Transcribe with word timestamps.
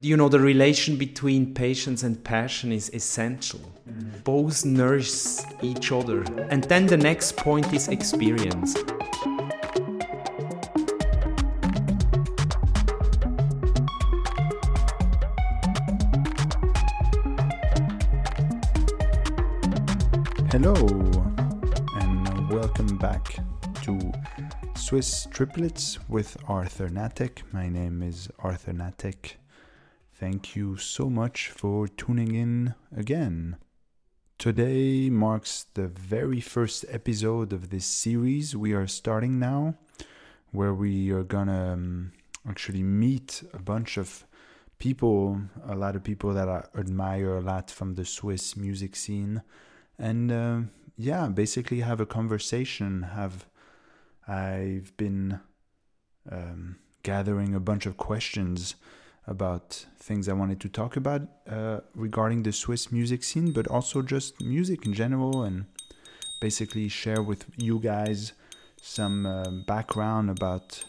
You 0.00 0.16
know, 0.16 0.28
the 0.28 0.38
relation 0.38 0.94
between 0.94 1.54
patience 1.54 2.04
and 2.04 2.22
passion 2.22 2.70
is 2.70 2.88
essential. 2.94 3.58
Mm. 3.90 4.22
Both 4.22 4.64
nourish 4.64 5.38
each 5.60 5.90
other. 5.90 6.22
And 6.50 6.62
then 6.62 6.86
the 6.86 6.96
next 6.96 7.36
point 7.36 7.72
is 7.74 7.88
experience. 7.88 8.76
Hello, 20.52 20.76
and 21.96 22.50
welcome 22.50 22.98
back 22.98 23.34
to 23.82 24.12
Swiss 24.76 25.26
Triplets 25.32 25.98
with 26.08 26.36
Arthur 26.46 26.88
Hnatek. 26.88 27.42
My 27.52 27.68
name 27.68 28.04
is 28.04 28.28
Arthur 28.38 28.72
Hnatek. 28.74 29.38
Thank 30.18 30.56
you 30.56 30.76
so 30.76 31.08
much 31.08 31.48
for 31.48 31.86
tuning 31.86 32.34
in 32.34 32.74
again. 32.90 33.56
Today 34.36 35.10
marks 35.10 35.66
the 35.74 35.86
very 35.86 36.40
first 36.40 36.84
episode 36.88 37.52
of 37.52 37.70
this 37.70 37.86
series 37.86 38.56
we 38.56 38.72
are 38.72 38.88
starting 38.88 39.38
now, 39.38 39.76
where 40.50 40.74
we 40.74 41.12
are 41.12 41.22
gonna 41.22 41.74
um, 41.74 42.12
actually 42.48 42.82
meet 42.82 43.44
a 43.54 43.60
bunch 43.60 43.96
of 43.96 44.26
people, 44.80 45.40
a 45.64 45.76
lot 45.76 45.94
of 45.94 46.02
people 46.02 46.34
that 46.34 46.48
I 46.48 46.64
admire 46.76 47.36
a 47.36 47.40
lot 47.40 47.70
from 47.70 47.94
the 47.94 48.04
Swiss 48.04 48.56
music 48.56 48.96
scene, 48.96 49.42
and 50.00 50.32
uh, 50.32 50.60
yeah, 50.96 51.28
basically 51.28 51.78
have 51.82 52.00
a 52.00 52.06
conversation. 52.06 53.02
Have 53.14 53.46
I've 54.26 54.92
been 54.96 55.38
um, 56.28 56.78
gathering 57.04 57.54
a 57.54 57.60
bunch 57.60 57.86
of 57.86 57.96
questions 57.96 58.74
about 59.28 59.86
things 59.98 60.28
I 60.28 60.32
wanted 60.32 60.58
to 60.60 60.68
talk 60.68 60.96
about 60.96 61.22
uh, 61.48 61.80
regarding 61.94 62.42
the 62.42 62.52
Swiss 62.52 62.90
music 62.90 63.22
scene, 63.22 63.52
but 63.52 63.68
also 63.68 64.02
just 64.02 64.40
music 64.40 64.86
in 64.86 64.94
general, 64.94 65.42
and 65.42 65.66
basically 66.40 66.88
share 66.88 67.22
with 67.22 67.44
you 67.56 67.78
guys 67.78 68.32
some 68.80 69.26
uh, 69.26 69.50
background 69.66 70.30
about 70.30 70.84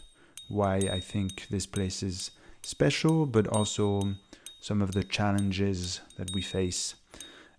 why 0.48 0.76
I 0.76 1.00
think 1.00 1.48
this 1.50 1.66
place 1.66 2.02
is 2.02 2.30
special, 2.62 3.26
but 3.26 3.46
also 3.46 4.14
some 4.60 4.80
of 4.82 4.92
the 4.92 5.04
challenges 5.04 6.00
that 6.16 6.32
we 6.32 6.42
face. 6.42 6.94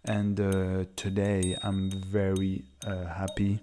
And 0.03 0.39
uh, 0.39 0.85
today 0.95 1.57
I'm 1.61 1.91
very 1.91 2.63
uh, 2.85 3.05
happy 3.05 3.59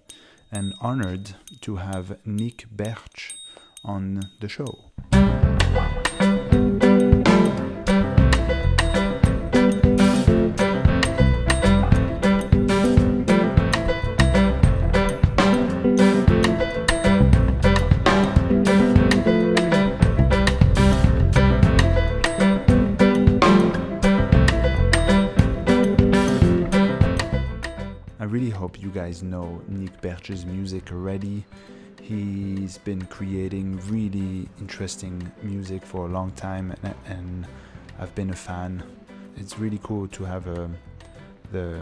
and 0.52 0.72
honored 0.80 1.34
to 1.62 1.76
have 1.76 2.18
Nik 2.24 2.66
Bärtsch 2.74 3.32
on 3.84 4.30
the 4.40 4.48
show. 4.48 5.17
Guys 28.38 29.22
know 29.22 29.60
Nik 29.68 30.00
Bärtsch's 30.00 30.46
music 30.46 30.92
already. 30.92 31.44
He's 32.00 32.78
been 32.78 33.04
creating 33.06 33.80
really 33.88 34.48
interesting 34.60 35.32
music 35.42 35.84
for 35.84 36.06
a 36.06 36.08
long 36.08 36.30
time, 36.32 36.72
and, 36.82 36.94
and 37.06 37.46
I've 37.98 38.14
been 38.14 38.30
a 38.30 38.36
fan. 38.36 38.82
It's 39.36 39.58
really 39.58 39.80
cool 39.82 40.06
to 40.08 40.24
have 40.24 40.46
um, 40.46 40.76
the 41.52 41.80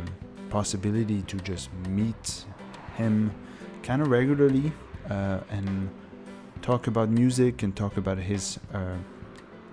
possibility 0.48 1.22
to 1.22 1.36
just 1.38 1.68
meet 1.88 2.44
him 2.96 3.32
kind 3.82 4.00
of 4.00 4.08
regularly 4.08 4.72
uh, 5.10 5.40
and 5.50 5.90
talk 6.62 6.86
about 6.86 7.08
music 7.10 7.62
and 7.62 7.76
talk 7.76 7.96
about 7.96 8.18
his 8.18 8.58
uh, 8.72 8.96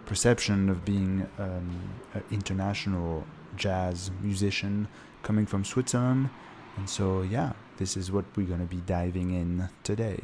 perception 0.06 0.70
of 0.70 0.84
being 0.84 1.28
um, 1.40 1.94
an 2.14 2.24
international 2.32 3.26
jazz 3.56 4.12
musician 4.22 4.88
coming 5.22 5.46
from 5.46 5.64
Switzerland 5.64 6.30
and 6.78 6.90
so, 6.90 7.22
yeah, 7.22 7.54
this 7.78 7.96
is 7.96 8.12
what 8.12 8.26
we're 8.36 8.48
going 8.48 8.60
to 8.60 8.66
be 8.66 8.82
diving 8.82 9.32
in 9.32 9.70
today. 9.84 10.20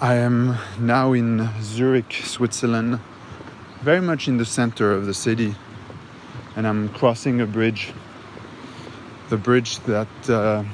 I 0.00 0.14
am 0.14 0.56
now 0.78 1.12
in 1.12 1.48
Zurich, 1.60 2.12
Switzerland, 2.24 3.00
very 3.82 4.00
much 4.00 4.28
in 4.28 4.36
the 4.36 4.44
center 4.44 4.92
of 4.92 5.06
the 5.06 5.14
city, 5.14 5.54
and 6.56 6.66
I'm 6.66 6.88
crossing 6.90 7.40
a 7.40 7.46
bridge. 7.46 7.92
The 9.28 9.36
bridge 9.36 9.78
that 9.80 10.30
uh, 10.30 10.64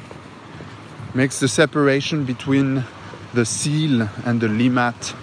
makes 1.15 1.41
the 1.41 1.49
separation 1.49 2.25
between 2.25 2.85
the 3.33 3.43
Sihl 3.43 4.09
and 4.27 4.41
the 4.41 4.49
Limmat, 4.49 5.15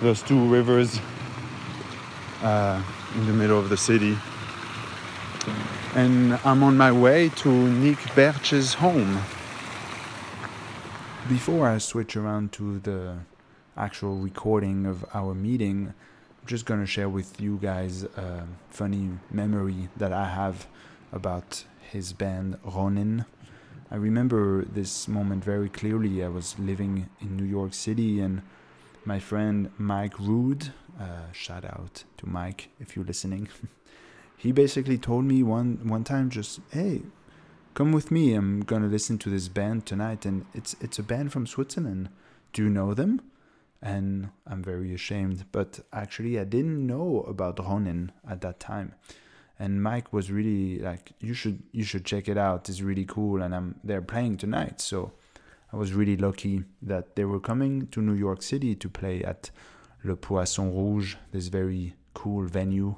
those 0.00 0.22
two 0.22 0.48
rivers 0.48 1.00
uh, 2.42 2.82
in 3.14 3.26
the 3.26 3.32
middle 3.32 3.58
of 3.58 3.68
the 3.68 3.76
city 3.76 4.16
and 5.94 6.34
I'm 6.44 6.64
on 6.64 6.76
my 6.76 6.90
way 6.90 7.28
to 7.28 7.48
Nik 7.48 7.98
Bärtsch's 8.16 8.74
home. 8.74 9.20
Before 11.28 11.68
I 11.68 11.78
switch 11.78 12.16
around 12.16 12.52
to 12.54 12.80
the 12.80 13.18
actual 13.76 14.16
recording 14.16 14.86
of 14.86 15.04
our 15.14 15.34
meeting, 15.34 15.94
I'm 16.40 16.46
just 16.46 16.66
gonna 16.66 16.86
share 16.86 17.08
with 17.08 17.40
you 17.40 17.58
guys 17.62 18.02
a 18.02 18.44
funny 18.70 19.10
memory 19.30 19.88
that 19.96 20.12
I 20.12 20.28
have 20.28 20.66
about 21.12 21.64
his 21.92 22.12
band 22.12 22.58
Ronin. 22.64 23.24
I 23.88 23.94
remember 23.96 24.64
this 24.64 25.06
moment 25.06 25.44
very 25.44 25.68
clearly. 25.68 26.24
I 26.24 26.28
was 26.28 26.58
living 26.58 27.08
in 27.20 27.36
New 27.36 27.44
York 27.44 27.72
City 27.72 28.20
and 28.20 28.42
my 29.04 29.20
friend 29.20 29.70
Mike 29.78 30.18
Rood, 30.18 30.72
uh, 30.98 31.30
shout 31.30 31.64
out 31.64 32.02
to 32.16 32.28
Mike 32.28 32.70
if 32.80 32.96
you're 32.96 33.04
listening. 33.04 33.48
he 34.36 34.52
basically 34.52 34.98
told 34.98 35.24
me 35.24 35.42
one 35.42 35.80
one 35.88 36.04
time 36.04 36.30
just 36.30 36.60
hey 36.70 37.02
come 37.74 37.90
with 37.90 38.10
me. 38.10 38.34
I'm 38.34 38.60
gonna 38.60 38.86
listen 38.86 39.18
to 39.18 39.28
this 39.28 39.48
band 39.48 39.84
tonight. 39.84 40.24
And 40.24 40.46
it's 40.54 40.76
it's 40.80 40.98
a 40.98 41.02
band 41.02 41.32
from 41.32 41.46
switzerland. 41.46 42.08
Do 42.52 42.62
you 42.62 42.70
know 42.70 42.94
them? 42.94 43.20
And 43.82 44.30
i'm 44.46 44.62
very 44.62 44.94
ashamed 44.94 45.44
but 45.52 45.80
actually 45.92 46.38
i 46.38 46.44
didn't 46.44 46.86
know 46.86 47.22
about 47.28 47.58
ronin 47.58 48.12
at 48.28 48.40
that 48.40 48.60
time. 48.60 48.94
And 49.58 49.82
mike 49.82 50.12
was 50.12 50.30
really 50.30 50.78
like 50.78 51.12
you 51.20 51.34
should 51.34 51.62
you 51.72 51.84
should 51.84 52.04
check 52.04 52.28
it 52.28 52.38
out. 52.38 52.68
It's 52.68 52.80
really 52.80 53.04
cool 53.04 53.42
and 53.42 53.54
i'm 53.54 53.74
they're 53.84 54.02
playing 54.02 54.38
tonight. 54.38 54.80
So 54.80 55.12
i 55.72 55.76
was 55.76 55.92
really 55.92 56.16
lucky 56.16 56.64
that 56.80 57.16
they 57.16 57.24
were 57.24 57.40
coming 57.40 57.88
to 57.88 58.00
new 58.00 58.14
york 58.14 58.42
city 58.42 58.74
to 58.76 58.88
play 58.88 59.22
at 59.24 59.50
le 60.04 60.14
poisson 60.14 60.72
rouge 60.72 61.16
this 61.32 61.48
very 61.48 61.94
cool 62.12 62.46
venue 62.46 62.94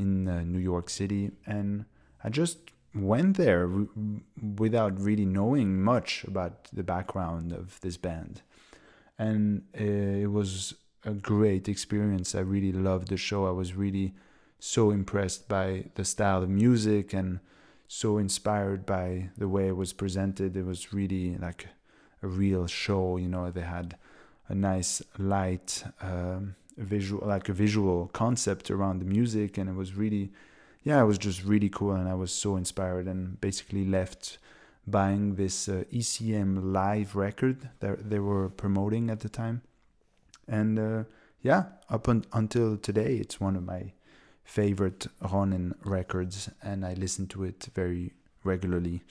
in 0.00 0.28
uh, 0.28 0.42
New 0.42 0.58
York 0.72 0.88
City, 0.90 1.30
and 1.46 1.84
I 2.24 2.28
just 2.30 2.58
went 2.94 3.36
there 3.36 3.70
without 4.58 4.98
really 4.98 5.26
knowing 5.26 5.80
much 5.82 6.24
about 6.24 6.68
the 6.72 6.82
background 6.82 7.52
of 7.52 7.80
this 7.80 7.96
band, 7.96 8.42
and 9.18 9.62
uh, 9.78 10.24
it 10.24 10.30
was 10.32 10.74
a 11.04 11.12
great 11.12 11.68
experience. 11.68 12.34
I 12.34 12.40
really 12.40 12.72
loved 12.72 13.08
the 13.08 13.16
show. 13.16 13.46
I 13.46 13.52
was 13.62 13.74
really 13.74 14.14
so 14.58 14.90
impressed 14.90 15.48
by 15.48 15.84
the 15.94 16.04
style 16.04 16.42
of 16.42 16.50
music 16.50 17.14
and 17.14 17.40
so 17.88 18.18
inspired 18.18 18.84
by 18.84 19.30
the 19.36 19.48
way 19.48 19.68
it 19.68 19.76
was 19.76 19.92
presented. 19.92 20.56
It 20.56 20.64
was 20.64 20.92
really 20.92 21.36
like 21.38 21.68
a 22.22 22.28
real 22.28 22.66
show. 22.66 23.16
You 23.16 23.28
know, 23.28 23.50
they 23.50 23.62
had 23.62 23.96
a 24.48 24.54
nice 24.54 25.02
light. 25.18 25.84
Um, 26.02 26.56
visual 26.84 27.26
like 27.26 27.48
a 27.48 27.52
visual 27.52 28.08
concept 28.12 28.70
around 28.70 29.00
the 29.00 29.04
music 29.04 29.58
and 29.58 29.68
it 29.68 29.74
was 29.74 29.94
really 29.94 30.30
yeah 30.82 31.00
it 31.00 31.04
was 31.04 31.18
just 31.18 31.44
really 31.44 31.68
cool 31.68 31.92
and 31.92 32.08
i 32.08 32.14
was 32.14 32.32
so 32.32 32.56
inspired 32.56 33.06
and 33.06 33.40
basically 33.40 33.84
left 33.84 34.38
buying 34.86 35.36
this 35.36 35.68
uh, 35.68 35.84
ecm 35.92 36.72
live 36.72 37.14
record 37.14 37.68
that 37.80 38.10
they 38.10 38.18
were 38.18 38.48
promoting 38.48 39.10
at 39.10 39.20
the 39.20 39.28
time. 39.28 39.62
And 40.48 40.78
uh, 40.78 41.04
yeah 41.42 41.64
up 41.88 42.08
un- 42.08 42.24
until 42.32 42.76
today 42.76 43.16
it's 43.16 43.40
one 43.40 43.56
of 43.56 43.64
my 43.64 43.92
favorite 44.44 45.06
ronin 45.32 45.74
records 45.84 46.50
and 46.62 46.84
i 46.84 46.94
listen 46.94 47.26
to 47.28 47.44
it 47.44 47.68
very 47.74 48.12
regularly. 48.44 49.02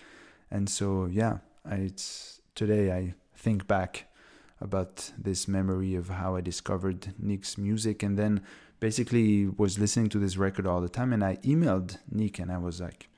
And 0.52 0.70
so 0.70 1.06
yeah 1.06 1.38
I, 1.66 1.76
it's 1.76 2.42
today 2.56 2.92
i 2.92 3.14
think 3.36 3.68
back 3.68 4.06
about 4.62 5.12
this 5.18 5.48
memory 5.48 5.96
of 5.96 6.10
how 6.10 6.36
I 6.36 6.42
discovered 6.42 7.14
Nick's 7.18 7.58
music 7.58 8.04
and 8.04 8.18
then 8.18 8.42
basically 8.80 9.48
was 9.48 9.80
listening 9.80 10.10
to 10.10 10.20
this 10.20 10.38
record 10.38 10.68
all 10.68 10.82
the 10.82 10.90
time 10.90 11.14
and 11.14 11.24
I 11.24 11.38
emailed 11.38 11.98
Nick 12.12 12.40
and 12.40 12.52
I 12.52 12.58
was 12.58 12.80
like 12.82 13.10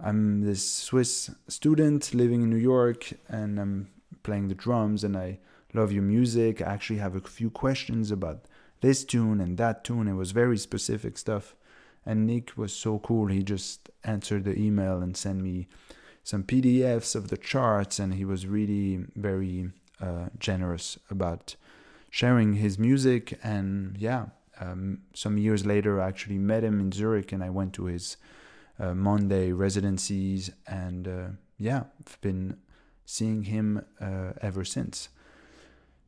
I'm 0.00 0.42
this 0.42 0.64
Swiss 0.70 1.30
student 1.48 2.14
living 2.14 2.42
in 2.42 2.50
New 2.50 2.56
York 2.56 3.12
and 3.28 3.58
I'm 3.58 3.88
playing 4.22 4.48
the 4.48 4.54
drums 4.54 5.02
and 5.02 5.16
I 5.16 5.40
love 5.74 5.92
your 5.92 6.02
music. 6.02 6.62
I 6.62 6.72
actually 6.72 7.00
have 7.00 7.16
a 7.16 7.20
few 7.20 7.50
questions 7.50 8.10
about 8.10 8.44
this 8.80 9.04
tune 9.04 9.40
and 9.40 9.58
that 9.58 9.84
tune. 9.84 10.08
It 10.08 10.14
was 10.14 10.30
very 10.30 10.58
specific 10.58 11.18
stuff. 11.18 11.54
And 12.06 12.26
Nick 12.26 12.56
was 12.56 12.72
so 12.72 13.00
cool. 13.00 13.26
He 13.26 13.42
just 13.42 13.90
answered 14.04 14.44
the 14.44 14.58
email 14.58 15.02
and 15.02 15.16
sent 15.16 15.42
me 15.42 15.68
some 16.22 16.44
PDFs 16.44 17.14
of 17.14 17.28
the 17.28 17.36
charts, 17.36 17.98
and 17.98 18.14
he 18.14 18.24
was 18.24 18.46
really 18.46 19.06
very 19.16 19.70
uh, 20.00 20.26
generous 20.38 20.98
about 21.10 21.56
sharing 22.10 22.54
his 22.54 22.78
music. 22.78 23.38
And 23.42 23.96
yeah, 23.98 24.26
um, 24.60 25.02
some 25.14 25.38
years 25.38 25.66
later, 25.66 26.00
I 26.00 26.08
actually 26.08 26.38
met 26.38 26.64
him 26.64 26.80
in 26.80 26.92
Zurich, 26.92 27.32
and 27.32 27.42
I 27.42 27.50
went 27.50 27.72
to 27.74 27.84
his 27.84 28.16
uh, 28.78 28.94
Monday 28.94 29.52
residencies, 29.52 30.50
and 30.66 31.08
uh, 31.08 31.28
yeah, 31.58 31.84
I've 32.06 32.20
been 32.20 32.58
seeing 33.04 33.44
him 33.44 33.84
uh, 34.00 34.32
ever 34.40 34.64
since. 34.64 35.08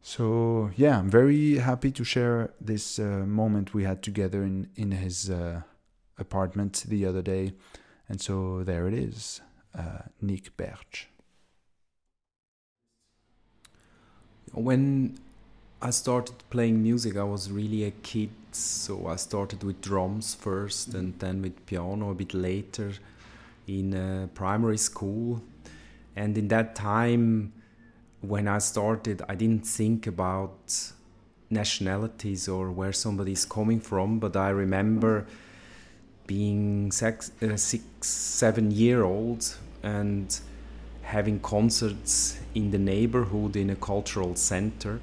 So 0.02 0.70
yeah, 0.76 0.98
I'm 0.98 1.10
very 1.10 1.56
happy 1.58 1.90
to 1.90 2.04
share 2.04 2.54
this 2.60 2.98
uh, 2.98 3.24
moment 3.26 3.74
we 3.74 3.84
had 3.84 4.02
together 4.02 4.42
in 4.44 4.68
in 4.76 4.92
his 4.92 5.30
apartment 6.16 6.84
the 6.88 7.04
other 7.06 7.22
day, 7.22 7.52
and 8.08 8.20
so 8.20 8.62
there 8.64 8.86
it 8.86 8.94
is, 8.94 9.40
Nik 10.20 10.56
Bärtsch. 10.56 11.09
When 14.52 15.18
I 15.80 15.90
started 15.90 16.34
playing 16.50 16.82
music, 16.82 17.16
I 17.16 17.24
was 17.24 17.50
really 17.50 17.84
a 17.84 17.90
kid, 17.90 18.30
so 18.52 19.06
I 19.06 19.16
started 19.16 19.62
with 19.62 19.80
drums 19.80 20.34
first, 20.34 20.94
and 20.94 21.18
then 21.18 21.42
with 21.42 21.64
piano 21.66 22.10
a 22.10 22.14
bit 22.14 22.34
later 22.34 22.92
in 23.66 23.94
uh, 23.94 24.26
primary 24.34 24.78
school, 24.78 25.42
and 26.16 26.36
in 26.36 26.48
that 26.48 26.74
time 26.74 27.52
when 28.20 28.48
I 28.48 28.58
started, 28.58 29.22
I 29.28 29.34
didn't 29.34 29.66
think 29.66 30.06
about 30.06 30.92
nationalities 31.48 32.48
or 32.48 32.70
where 32.70 32.92
somebody 32.92 33.32
is 33.32 33.44
coming 33.44 33.80
from, 33.80 34.18
but 34.18 34.36
I 34.36 34.50
remember 34.50 35.26
being 36.26 36.92
six, 36.92 37.32
uh, 37.42 37.56
six 37.56 37.84
seven 38.00 38.70
year 38.70 39.02
old 39.02 39.56
and 39.82 40.38
having 41.10 41.40
concerts 41.40 42.38
in 42.54 42.70
the 42.70 42.78
neighborhood 42.78 43.56
in 43.56 43.70
a 43.70 43.76
cultural 43.76 44.36
center. 44.36 45.00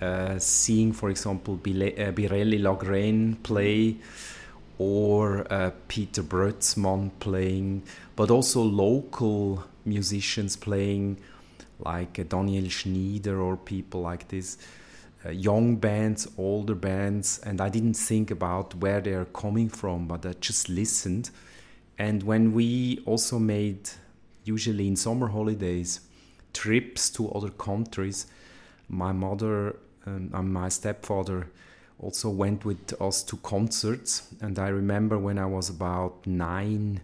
Uh, 0.00 0.38
seeing, 0.38 0.92
for 0.92 1.10
example, 1.10 1.54
uh, 1.54 1.58
Biréli 1.58 2.58
Lagrène 2.58 3.36
play 3.42 3.96
or 4.78 5.46
uh, 5.52 5.70
Peter 5.88 6.22
Brötzmann 6.22 7.10
playing, 7.20 7.82
but 8.16 8.30
also 8.30 8.62
local 8.62 9.62
musicians 9.84 10.56
playing 10.56 11.18
like 11.78 12.18
uh, 12.18 12.24
Daniel 12.26 12.68
Schnyder 12.70 13.40
or 13.42 13.58
people 13.58 14.00
like 14.00 14.28
this. 14.28 14.56
Uh, 15.26 15.28
young 15.28 15.76
bands, 15.76 16.26
older 16.38 16.74
bands, 16.74 17.40
and 17.44 17.60
I 17.60 17.68
didn't 17.68 17.98
think 18.08 18.30
about 18.30 18.74
where 18.76 19.02
they 19.02 19.12
are 19.12 19.26
coming 19.26 19.68
from, 19.68 20.06
but 20.06 20.24
I 20.24 20.32
just 20.40 20.70
listened. 20.70 21.28
And 21.98 22.22
when 22.22 22.54
we 22.54 23.02
also 23.04 23.38
made, 23.38 23.90
usually 24.54 24.86
in 24.86 24.96
summer 24.96 25.28
holidays, 25.28 26.00
trips 26.52 27.10
to 27.10 27.30
other 27.36 27.52
countries, 27.68 28.26
my 28.88 29.12
mother 29.12 29.76
um, 30.06 30.30
and 30.32 30.52
my 30.52 30.68
stepfather 30.68 31.46
also 31.98 32.28
went 32.30 32.64
with 32.64 33.00
us 33.00 33.22
to 33.22 33.36
concerts. 33.38 34.12
And 34.40 34.58
I 34.58 34.68
remember 34.68 35.16
when 35.18 35.38
I 35.38 35.46
was 35.46 35.68
about 35.68 36.26
nine, 36.26 37.00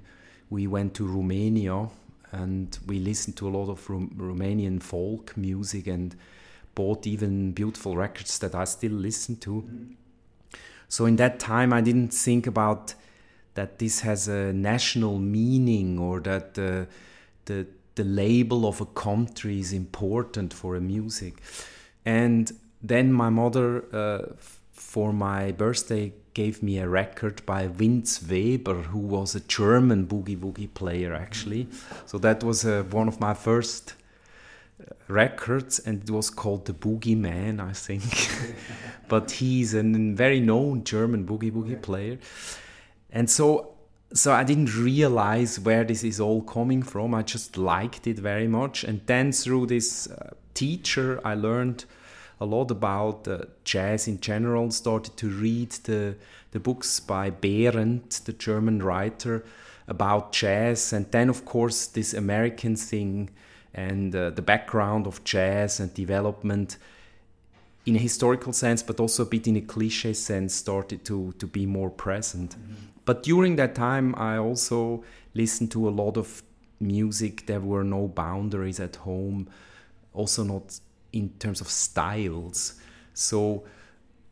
we 0.50 0.66
went 0.66 0.94
to 0.94 1.06
Romania 1.06 1.88
and 2.32 2.78
we 2.86 2.98
listened 2.98 3.36
to 3.36 3.48
a 3.48 3.52
lot 3.58 3.68
of 3.70 3.88
Rom- 3.90 4.14
Romanian 4.16 4.82
folk 4.82 5.36
music 5.36 5.86
and 5.86 6.16
bought 6.74 7.06
even 7.06 7.52
beautiful 7.52 7.96
records 7.96 8.38
that 8.38 8.54
I 8.54 8.64
still 8.64 8.92
listen 8.92 9.36
to. 9.36 9.54
So 10.88 11.06
in 11.06 11.16
that 11.16 11.38
time, 11.38 11.72
I 11.72 11.80
didn't 11.80 12.12
think 12.12 12.46
about 12.46 12.94
that 13.54 13.78
this 13.78 14.00
has 14.00 14.28
a 14.28 14.52
national 14.52 15.18
meaning 15.18 15.98
or 15.98 16.20
that 16.20 16.54
the 16.54 16.86
the 17.46 17.66
the 17.96 18.04
label 18.04 18.66
of 18.66 18.80
a 18.80 18.86
country 18.86 19.58
is 19.58 19.72
important 19.72 20.54
for 20.54 20.76
a 20.76 20.80
music. 20.80 21.42
And 22.04 22.52
then 22.82 23.12
my 23.12 23.30
mother, 23.30 23.84
uh, 23.92 24.34
for 24.72 25.12
my 25.12 25.50
birthday, 25.52 26.12
gave 26.34 26.62
me 26.62 26.78
a 26.78 26.86
record 26.86 27.44
by 27.46 27.66
Vince 27.66 28.22
Weber, 28.22 28.82
who 28.92 28.98
was 28.98 29.34
a 29.34 29.40
German 29.40 30.06
boogie 30.06 30.38
woogie 30.38 30.72
player 30.72 31.14
actually. 31.14 31.68
So 32.04 32.18
that 32.18 32.44
was 32.44 32.64
uh, 32.64 32.84
one 32.90 33.08
of 33.08 33.18
my 33.18 33.32
first 33.32 33.94
uh, 34.78 34.92
records, 35.08 35.78
and 35.78 36.02
it 36.02 36.10
was 36.10 36.28
called 36.28 36.66
the 36.66 36.74
Boogie 36.74 37.16
Man, 37.16 37.58
I 37.58 37.72
think. 37.72 38.04
but 39.08 39.30
he's 39.30 39.72
a 39.72 39.82
very 39.82 40.40
known 40.40 40.84
German 40.84 41.26
boogie 41.26 41.50
woogie 41.50 41.80
player, 41.80 42.18
and 43.10 43.30
so 43.30 43.75
so 44.16 44.32
I 44.32 44.44
didn't 44.44 44.74
realize 44.74 45.60
where 45.60 45.84
this 45.84 46.02
is 46.02 46.20
all 46.20 46.42
coming 46.42 46.82
from. 46.82 47.14
I 47.14 47.22
just 47.22 47.56
liked 47.56 48.06
it 48.06 48.18
very 48.18 48.48
much, 48.48 48.82
and 48.82 49.00
then 49.06 49.32
through 49.32 49.66
this 49.66 50.10
uh, 50.10 50.30
teacher, 50.54 51.20
I 51.24 51.34
learned 51.34 51.84
a 52.40 52.46
lot 52.46 52.70
about 52.70 53.28
uh, 53.28 53.44
jazz 53.64 54.08
in 54.08 54.20
general, 54.20 54.70
started 54.70 55.16
to 55.18 55.28
read 55.28 55.70
the, 55.84 56.16
the 56.50 56.60
books 56.60 57.00
by 57.00 57.30
Berendt, 57.30 58.24
the 58.24 58.32
German 58.32 58.82
writer, 58.82 59.44
about 59.88 60.32
jazz, 60.32 60.92
and 60.92 61.10
then, 61.12 61.28
of 61.28 61.44
course, 61.44 61.86
this 61.86 62.12
American 62.12 62.76
thing 62.76 63.30
and 63.72 64.16
uh, 64.16 64.30
the 64.30 64.42
background 64.42 65.06
of 65.06 65.22
jazz 65.24 65.78
and 65.80 65.92
development 65.94 66.78
in 67.86 67.94
a 67.94 67.98
historical 68.00 68.52
sense, 68.52 68.82
but 68.82 69.00
also 69.00 69.22
a 69.22 69.26
bit 69.26 69.46
in 69.46 69.56
a 69.56 69.60
cliche 69.60 70.12
sense, 70.12 70.54
started 70.54 71.04
to, 71.04 71.32
to 71.38 71.46
be 71.46 71.66
more 71.66 71.88
present. 71.90 72.50
Mm-hmm. 72.50 72.74
But 73.04 73.22
during 73.22 73.56
that 73.56 73.76
time, 73.76 74.14
I 74.16 74.38
also 74.38 75.04
listened 75.34 75.70
to 75.70 75.88
a 75.88 75.90
lot 75.90 76.16
of 76.16 76.42
music. 76.80 77.46
There 77.46 77.60
were 77.60 77.84
no 77.84 78.08
boundaries 78.08 78.80
at 78.80 78.96
home, 78.96 79.48
also 80.12 80.42
not 80.42 80.80
in 81.12 81.30
terms 81.38 81.60
of 81.60 81.68
styles. 81.68 82.74
So 83.14 83.64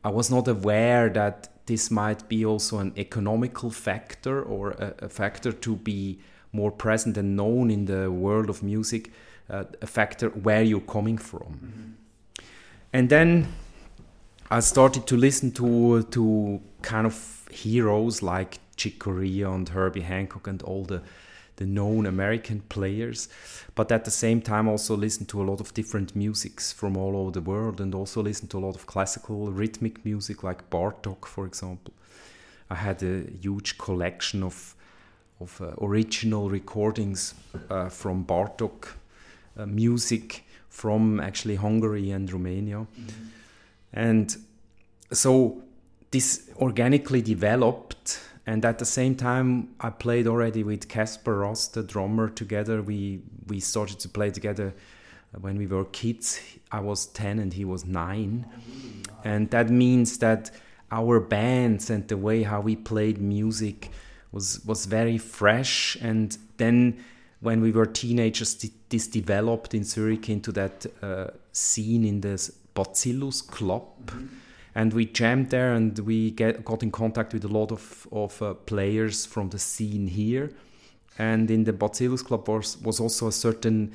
I 0.02 0.10
was 0.10 0.30
not 0.30 0.48
aware 0.48 1.08
that 1.10 1.48
this 1.66 1.90
might 1.90 2.28
be 2.28 2.44
also 2.44 2.78
an 2.78 2.92
economical 2.96 3.70
factor 3.70 4.42
or 4.42 4.72
a, 4.72 4.94
a 4.98 5.08
factor 5.08 5.52
to 5.52 5.76
be 5.76 6.18
more 6.52 6.72
present 6.72 7.16
and 7.16 7.36
known 7.36 7.70
in 7.70 7.86
the 7.86 8.10
world 8.10 8.50
of 8.50 8.62
music, 8.62 9.12
uh, 9.48 9.64
a 9.80 9.86
factor 9.86 10.28
where 10.30 10.62
you're 10.62 10.80
coming 10.80 11.18
from. 11.18 11.40
Mm-hmm. 11.40 11.90
And 12.94 13.08
then 13.08 13.48
I 14.52 14.60
started 14.60 15.08
to 15.08 15.16
listen 15.16 15.50
to 15.52 16.04
to 16.04 16.60
kind 16.80 17.06
of 17.06 17.48
heroes 17.50 18.22
like 18.22 18.60
Chick 18.76 19.00
Corea 19.00 19.50
and 19.50 19.68
Herbie 19.68 20.02
Hancock 20.02 20.46
and 20.46 20.62
all 20.62 20.84
the 20.84 21.02
the 21.56 21.66
known 21.66 22.06
American 22.06 22.60
players, 22.68 23.28
but 23.74 23.92
at 23.92 24.04
the 24.04 24.10
same 24.10 24.40
time 24.40 24.68
also 24.68 24.96
listen 24.96 25.26
to 25.26 25.40
a 25.40 25.44
lot 25.44 25.60
of 25.60 25.72
different 25.74 26.16
musics 26.16 26.72
from 26.72 26.96
all 26.96 27.16
over 27.16 27.30
the 27.30 27.40
world 27.40 27.80
and 27.80 27.94
also 27.94 28.22
listen 28.22 28.48
to 28.48 28.58
a 28.58 28.64
lot 28.66 28.74
of 28.74 28.86
classical 28.86 29.52
rhythmic 29.52 30.04
music 30.04 30.42
like 30.42 30.68
Bartok, 30.70 31.26
for 31.26 31.46
example. 31.46 31.94
I 32.70 32.74
had 32.74 33.02
a 33.02 33.24
huge 33.40 33.76
collection 33.76 34.42
of 34.44 34.76
of 35.40 35.60
uh, 35.60 35.74
original 35.80 36.48
recordings 36.48 37.34
uh, 37.70 37.88
from 37.88 38.24
Bartok 38.24 38.94
uh, 39.56 39.66
music 39.66 40.44
from 40.74 41.20
actually 41.20 41.54
Hungary 41.54 42.10
and 42.10 42.30
Romania, 42.32 42.78
mm-hmm. 42.78 43.26
and 43.92 44.36
so 45.12 45.62
this 46.10 46.50
organically 46.56 47.22
developed 47.22 48.20
and 48.46 48.64
at 48.64 48.78
the 48.78 48.84
same 48.84 49.14
time 49.14 49.68
i 49.80 49.90
played 49.90 50.26
already 50.26 50.62
with 50.62 50.88
Kaspar 50.88 51.38
Rast 51.38 51.74
the 51.74 51.82
drummer 51.82 52.28
together. 52.28 52.82
We 52.82 53.22
we 53.46 53.60
started 53.60 53.98
to 54.00 54.08
play 54.08 54.30
together 54.30 54.74
when 55.40 55.56
we 55.58 55.66
were 55.66 55.84
kids. 55.86 56.40
I 56.72 56.80
was 56.80 57.06
10 57.06 57.38
and 57.38 57.52
he 57.52 57.64
was 57.64 57.84
9 57.84 58.46
and 59.24 59.50
that 59.50 59.70
means 59.70 60.18
that 60.18 60.50
our 60.90 61.20
bands 61.20 61.90
and 61.90 62.06
the 62.08 62.16
way 62.16 62.42
how 62.42 62.60
we 62.60 62.76
played 62.76 63.20
music 63.20 63.90
was 64.32 64.60
was 64.66 64.86
very 64.86 65.18
fresh. 65.18 65.96
And 66.00 66.36
then 66.56 67.04
when 67.44 67.60
we 67.60 67.70
were 67.70 67.84
teenagers 67.84 68.54
this 68.88 69.06
developed 69.06 69.74
in 69.74 69.84
Zurich 69.84 70.30
into 70.30 70.50
that 70.52 70.86
uh, 71.02 71.26
scene 71.52 72.04
in 72.04 72.22
the 72.22 72.52
Bazillus 72.74 73.46
Club. 73.46 73.84
Mm-hmm. 74.06 74.26
And 74.74 74.92
we 74.92 75.04
jammed 75.04 75.50
there 75.50 75.74
and 75.74 75.96
we 76.00 76.30
get, 76.30 76.64
got 76.64 76.82
in 76.82 76.90
contact 76.90 77.32
with 77.34 77.44
a 77.44 77.48
lot 77.48 77.70
of, 77.70 78.08
of 78.10 78.40
uh, 78.42 78.54
players 78.54 79.26
from 79.26 79.50
the 79.50 79.58
scene 79.58 80.06
here. 80.06 80.50
And 81.18 81.50
in 81.50 81.64
the 81.64 81.72
Bazillus 81.72 82.24
Club 82.24 82.48
was, 82.48 82.78
was 82.78 82.98
also 82.98 83.28
a 83.28 83.32
certain 83.32 83.92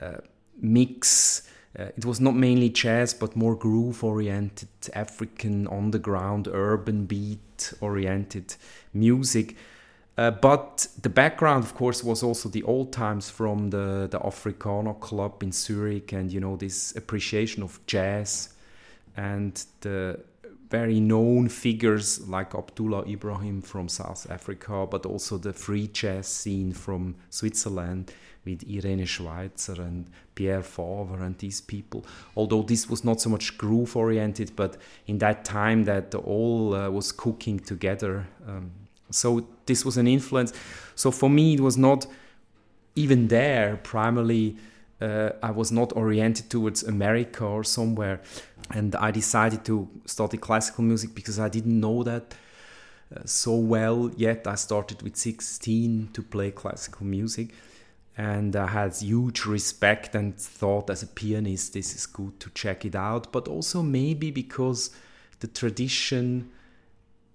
uh, 0.00 0.18
mix. 0.60 1.50
Uh, 1.76 1.86
it 1.96 2.04
was 2.04 2.20
not 2.20 2.34
mainly 2.34 2.70
jazz 2.70 3.12
but 3.12 3.36
more 3.36 3.54
groove 3.54 4.02
oriented 4.02 4.70
african 4.94 5.68
underground 5.68 6.48
urban 6.50 7.04
beat 7.04 7.74
oriented 7.82 8.54
music 8.94 9.54
uh, 10.18 10.32
but 10.32 10.88
the 11.00 11.08
background, 11.08 11.62
of 11.62 11.74
course, 11.76 12.02
was 12.02 12.24
also 12.24 12.48
the 12.48 12.64
old 12.64 12.92
times 12.92 13.30
from 13.30 13.70
the, 13.70 14.08
the 14.10 14.18
Africana 14.26 14.92
club 14.94 15.42
in 15.44 15.52
Zurich 15.52 16.12
and, 16.12 16.32
you 16.32 16.40
know, 16.40 16.56
this 16.56 16.96
appreciation 16.96 17.62
of 17.62 17.78
jazz 17.86 18.54
and 19.16 19.64
the 19.82 20.18
very 20.70 20.98
known 20.98 21.48
figures 21.48 22.28
like 22.28 22.54
Abdullah 22.54 23.04
Ibrahim 23.06 23.62
from 23.62 23.88
South 23.88 24.28
Africa, 24.28 24.88
but 24.90 25.06
also 25.06 25.38
the 25.38 25.52
free 25.52 25.86
jazz 25.86 26.26
scene 26.26 26.72
from 26.72 27.14
Switzerland 27.30 28.12
with 28.44 28.64
Irene 28.68 29.06
Schweizer 29.06 29.78
and 29.78 30.10
Pierre 30.34 30.62
Favre 30.62 31.22
and 31.22 31.38
these 31.38 31.60
people. 31.60 32.04
Although 32.36 32.62
this 32.62 32.90
was 32.90 33.04
not 33.04 33.20
so 33.20 33.30
much 33.30 33.56
groove 33.56 33.96
oriented, 33.96 34.56
but 34.56 34.78
in 35.06 35.18
that 35.18 35.44
time 35.44 35.84
that 35.84 36.12
all 36.14 36.74
uh, 36.74 36.90
was 36.90 37.12
cooking 37.12 37.60
together. 37.60 38.26
Um, 38.46 38.72
so 39.10 39.46
this 39.66 39.84
was 39.84 39.96
an 39.96 40.06
influence. 40.06 40.52
So 40.94 41.10
for 41.10 41.30
me, 41.30 41.54
it 41.54 41.60
was 41.60 41.76
not 41.76 42.06
even 42.94 43.28
there 43.28 43.78
primarily. 43.82 44.56
Uh, 45.00 45.30
I 45.42 45.52
was 45.52 45.70
not 45.70 45.92
oriented 45.94 46.50
towards 46.50 46.82
America 46.82 47.44
or 47.44 47.62
somewhere, 47.62 48.20
and 48.70 48.96
I 48.96 49.10
decided 49.10 49.64
to 49.66 49.88
study 50.06 50.38
classical 50.38 50.82
music 50.84 51.14
because 51.14 51.38
I 51.38 51.48
didn't 51.48 51.78
know 51.78 52.02
that 52.02 52.34
uh, 53.14 53.20
so 53.24 53.54
well 53.54 54.10
yet. 54.16 54.46
I 54.46 54.56
started 54.56 55.02
with 55.02 55.16
16 55.16 56.10
to 56.14 56.22
play 56.22 56.50
classical 56.50 57.06
music, 57.06 57.50
and 58.18 58.56
I 58.56 58.66
had 58.66 58.96
huge 58.96 59.46
respect 59.46 60.16
and 60.16 60.36
thought 60.36 60.90
as 60.90 61.04
a 61.04 61.06
pianist 61.06 61.74
this 61.74 61.94
is 61.94 62.04
good 62.04 62.40
to 62.40 62.50
check 62.50 62.84
it 62.84 62.96
out 62.96 63.32
but 63.32 63.46
also 63.46 63.80
maybe 63.80 64.32
because 64.32 64.90
the 65.38 65.46
tradition 65.46 66.50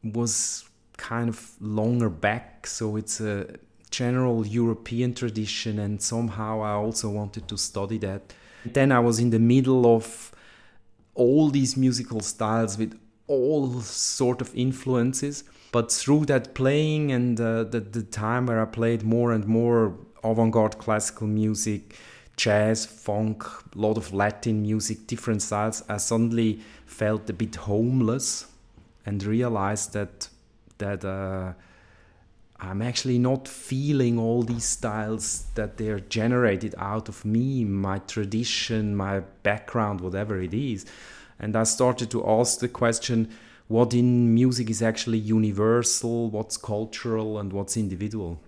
was 0.04 0.66
kind 0.98 1.30
of 1.30 1.52
longer 1.60 2.10
back 2.10 2.68
so 2.68 2.96
it's 2.96 3.20
a 3.20 3.48
general 3.90 4.46
European 4.46 5.14
tradition 5.14 5.80
and 5.80 6.02
somehow 6.02 6.62
I 6.62 6.72
also 6.72 7.10
wanted 7.10 7.48
to 7.48 7.58
study 7.58 7.98
that. 8.00 8.34
Then 8.66 8.92
I 8.92 9.00
was 9.00 9.20
in 9.20 9.30
the 9.30 9.40
middle 9.40 9.86
of 9.86 10.32
all 11.14 11.50
these 11.50 11.78
musical 11.78 12.22
styles 12.22 12.78
with 12.78 13.00
all 13.28 13.82
sort 13.82 14.42
of 14.42 14.54
influences 14.56 15.44
but 15.74 15.92
through 15.92 16.26
that 16.26 16.54
playing 16.54 17.12
and 17.12 17.42
uh, 17.42 17.64
the, 17.64 17.80
the 17.80 18.04
time 18.04 18.46
where 18.46 18.62
I 18.62 18.66
played 18.66 19.02
more 19.02 19.32
and 19.32 19.48
more 19.48 19.98
avant-garde 20.24 20.78
classical 20.78 21.26
music, 21.26 21.98
jazz, 22.38 22.86
funk, 22.86 23.44
a 23.44 23.78
lot 23.78 23.98
of 23.98 24.14
Latin 24.14 24.62
music, 24.62 25.08
different 25.08 25.42
styles, 25.42 25.84
I 25.90 25.98
suddenly 25.98 26.60
felt 26.86 27.28
a 27.28 27.34
bit 27.34 27.56
homeless 27.56 28.46
and 29.04 29.24
realized 29.24 29.94
that 29.94 30.30
that 30.78 31.04
uh, 31.06 31.54
I'm 32.60 32.82
actually 32.82 33.20
not 33.20 33.48
feeling 33.48 34.18
all 34.18 34.44
these 34.44 34.66
styles 34.66 35.46
that 35.56 35.78
they're 35.78 36.00
generated 36.00 36.76
out 36.78 37.10
of 37.10 37.26
me, 37.26 37.66
my 37.66 38.00
tradition, 38.00 38.96
my 38.96 39.22
background, 39.44 40.02
whatever 40.02 40.42
it 40.42 40.54
is. 40.54 40.86
And 41.40 41.56
I 41.56 41.64
started 41.64 42.10
to 42.12 42.28
ask 42.28 42.60
the 42.60 42.70
question 42.70 43.30
what 43.68 43.94
in 43.94 44.34
music 44.34 44.70
is 44.70 44.82
actually 44.82 45.18
universal, 45.18 46.30
what's 46.30 46.58
cultural, 46.58 47.40
and 47.40 47.52
what's 47.52 47.76
individual 47.76 48.40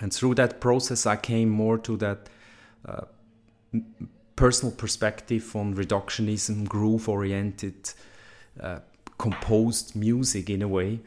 and 0.00 0.12
through 0.12 0.34
that 0.34 0.60
process 0.60 1.06
i 1.06 1.16
came 1.16 1.48
more 1.48 1.78
to 1.78 1.96
that 1.96 2.28
uh, 2.86 3.02
personal 4.36 4.74
perspective 4.74 5.54
on 5.56 5.74
reductionism 5.74 6.68
groove 6.68 7.08
oriented 7.08 7.92
uh, 8.60 8.78
composed 9.18 9.96
music 9.96 10.50
in 10.50 10.62
a 10.62 10.68
way 10.68 11.00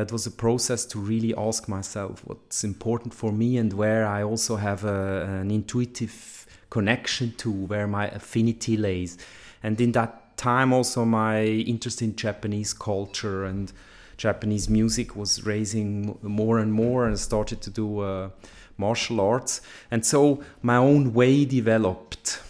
that 0.00 0.12
was 0.12 0.26
a 0.26 0.30
process 0.30 0.84
to 0.86 0.98
really 0.98 1.34
ask 1.36 1.68
myself 1.68 2.22
what's 2.24 2.64
important 2.64 3.12
for 3.12 3.30
me 3.32 3.58
and 3.58 3.72
where 3.72 4.06
i 4.06 4.22
also 4.22 4.56
have 4.56 4.84
a, 4.84 5.22
an 5.40 5.50
intuitive 5.50 6.46
connection 6.70 7.32
to 7.36 7.50
where 7.50 7.86
my 7.86 8.08
affinity 8.08 8.76
lays 8.76 9.18
and 9.62 9.80
in 9.80 9.92
that 9.92 10.36
time 10.36 10.72
also 10.72 11.04
my 11.04 11.44
interest 11.44 12.00
in 12.02 12.16
japanese 12.16 12.72
culture 12.72 13.44
and 13.44 13.72
Japanese 14.20 14.68
music 14.68 15.16
was 15.16 15.46
raising 15.46 16.18
more 16.20 16.58
and 16.58 16.74
more 16.74 17.06
and 17.06 17.18
started 17.18 17.62
to 17.62 17.70
do 17.70 18.00
uh, 18.00 18.28
martial 18.76 19.18
arts. 19.18 19.62
And 19.90 20.04
so 20.04 20.44
my 20.60 20.76
own 20.76 21.14
way 21.14 21.46
developed. 21.46 22.42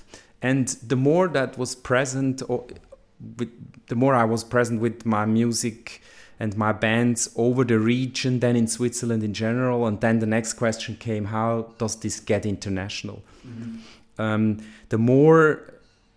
And 0.42 0.66
the 0.84 0.96
more 0.96 1.28
that 1.28 1.56
was 1.56 1.76
present, 1.76 2.42
with, 2.50 3.52
the 3.86 3.94
more 3.94 4.16
I 4.16 4.24
was 4.24 4.42
present 4.42 4.80
with 4.80 5.06
my 5.06 5.26
music 5.26 6.02
and 6.40 6.56
my 6.56 6.72
bands 6.72 7.30
over 7.36 7.64
the 7.64 7.78
region, 7.78 8.40
then 8.40 8.56
in 8.56 8.66
Switzerland 8.66 9.22
in 9.22 9.34
general. 9.34 9.86
And 9.86 10.00
then 10.00 10.20
the 10.20 10.26
next 10.26 10.54
question 10.54 10.96
came 10.96 11.26
how 11.26 11.74
does 11.76 11.96
this 11.96 12.18
get 12.18 12.46
international? 12.46 13.22
Mm-hmm. 13.46 14.22
Um, 14.22 14.58
the 14.88 14.98
more 14.98 15.74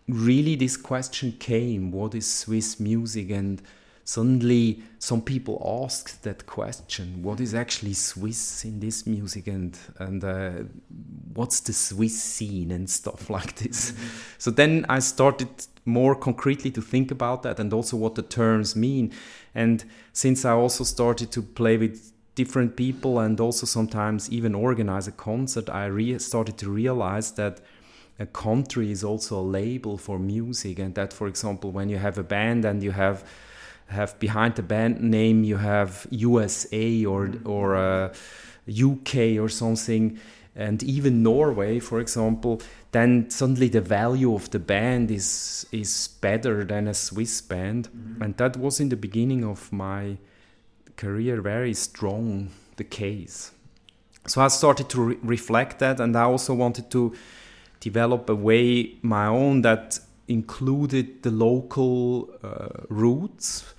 really 0.08 0.56
this 0.56 0.76
question 0.78 1.34
came 1.40 1.92
what 1.92 2.16
is 2.16 2.26
Swiss 2.26 2.80
music? 2.80 3.30
And 3.32 3.62
suddenly 4.06 4.82
some 5.00 5.22
people 5.22 5.84
asked 5.84 6.24
that 6.24 6.46
question 6.46 7.24
what 7.24 7.40
is 7.40 7.54
actually 7.54 7.94
swiss 7.94 8.66
in 8.66 8.80
this 8.80 9.08
music? 9.08 9.48
And 9.48 9.78
and 10.00 10.24
uh, 10.24 10.52
what's 11.34 11.60
the 11.62 11.74
swiss 11.74 12.22
scene 12.22 12.72
and 12.72 12.90
stuff 12.90 13.30
like 13.38 13.56
this? 13.56 13.92
Mm-hmm. 13.92 14.08
so 14.38 14.52
then 14.52 14.86
i 14.90 15.00
started 15.00 15.50
more 15.86 16.16
concretely 16.16 16.72
to 16.72 16.82
think 16.82 17.12
about 17.12 17.44
that 17.44 17.60
and 17.60 17.74
also 17.74 17.98
what 17.98 18.16
the 18.16 18.22
terms 18.22 18.76
mean. 18.76 19.12
And 19.56 19.84
since 20.14 20.46
i 20.46 20.52
also 20.52 20.84
started 20.84 21.32
to 21.32 21.42
play 21.42 21.78
with 21.78 22.12
different 22.36 22.76
people 22.76 23.20
and 23.20 23.40
also 23.40 23.66
sometimes 23.66 24.32
even 24.32 24.56
organize 24.56 25.08
a 25.08 25.12
concert 25.12 25.70
i 25.70 26.18
started 26.18 26.58
to 26.58 26.68
realize 26.68 27.32
that 27.34 27.62
a 28.20 28.26
country 28.26 28.92
is 28.92 29.04
also 29.04 29.40
a 29.40 29.42
label 29.42 29.98
for 29.98 30.20
music. 30.20 30.80
And 30.80 30.96
that 30.96 31.14
for 31.14 31.28
example 31.28 31.72
when 31.72 31.90
you 31.90 31.98
have 31.98 32.18
a 32.18 32.24
band 32.24 32.66
and 32.66 32.84
you 32.84 32.92
have 32.92 33.24
have 33.94 34.20
behind 34.20 34.56
the 34.56 34.64
band 34.64 35.02
name 35.02 35.44
you 35.44 35.58
have 35.58 36.06
USA 36.12 37.06
or 37.06 37.32
or 37.46 37.76
uh, 37.76 38.14
UK 38.68 39.40
or 39.40 39.50
something, 39.50 40.20
and 40.56 40.84
even 40.84 41.24
Norway, 41.24 41.80
for 41.80 42.00
example, 42.00 42.62
then 42.92 43.30
suddenly 43.30 43.70
the 43.70 43.82
value 43.82 44.34
of 44.34 44.50
the 44.50 44.60
band 44.60 45.12
is 45.12 45.66
is 45.72 46.10
better 46.22 46.64
than 46.64 46.88
a 46.88 46.94
Swiss 46.94 47.42
band, 47.42 47.90
mm-hmm. 47.90 48.22
and 48.22 48.38
that 48.38 48.58
was 48.58 48.80
in 48.80 48.90
the 48.90 48.98
beginning 48.98 49.44
of 49.44 49.72
my 49.72 50.18
career 50.96 51.42
very 51.42 51.74
strong 51.74 52.50
the 52.76 52.84
case. 52.84 53.52
So 54.28 54.42
I 54.42 54.48
started 54.48 54.90
to 54.90 55.02
re- 55.02 55.18
reflect 55.22 55.80
that, 55.80 56.00
and 56.00 56.16
I 56.16 56.24
also 56.24 56.54
wanted 56.54 56.90
to 56.92 57.14
develop 57.80 58.30
a 58.30 58.36
way 58.36 58.96
my 59.02 59.28
own 59.28 59.62
that 59.64 60.00
included 60.28 61.22
the 61.24 61.32
local 61.32 62.30
uh, 62.44 62.86
roots 62.90 63.74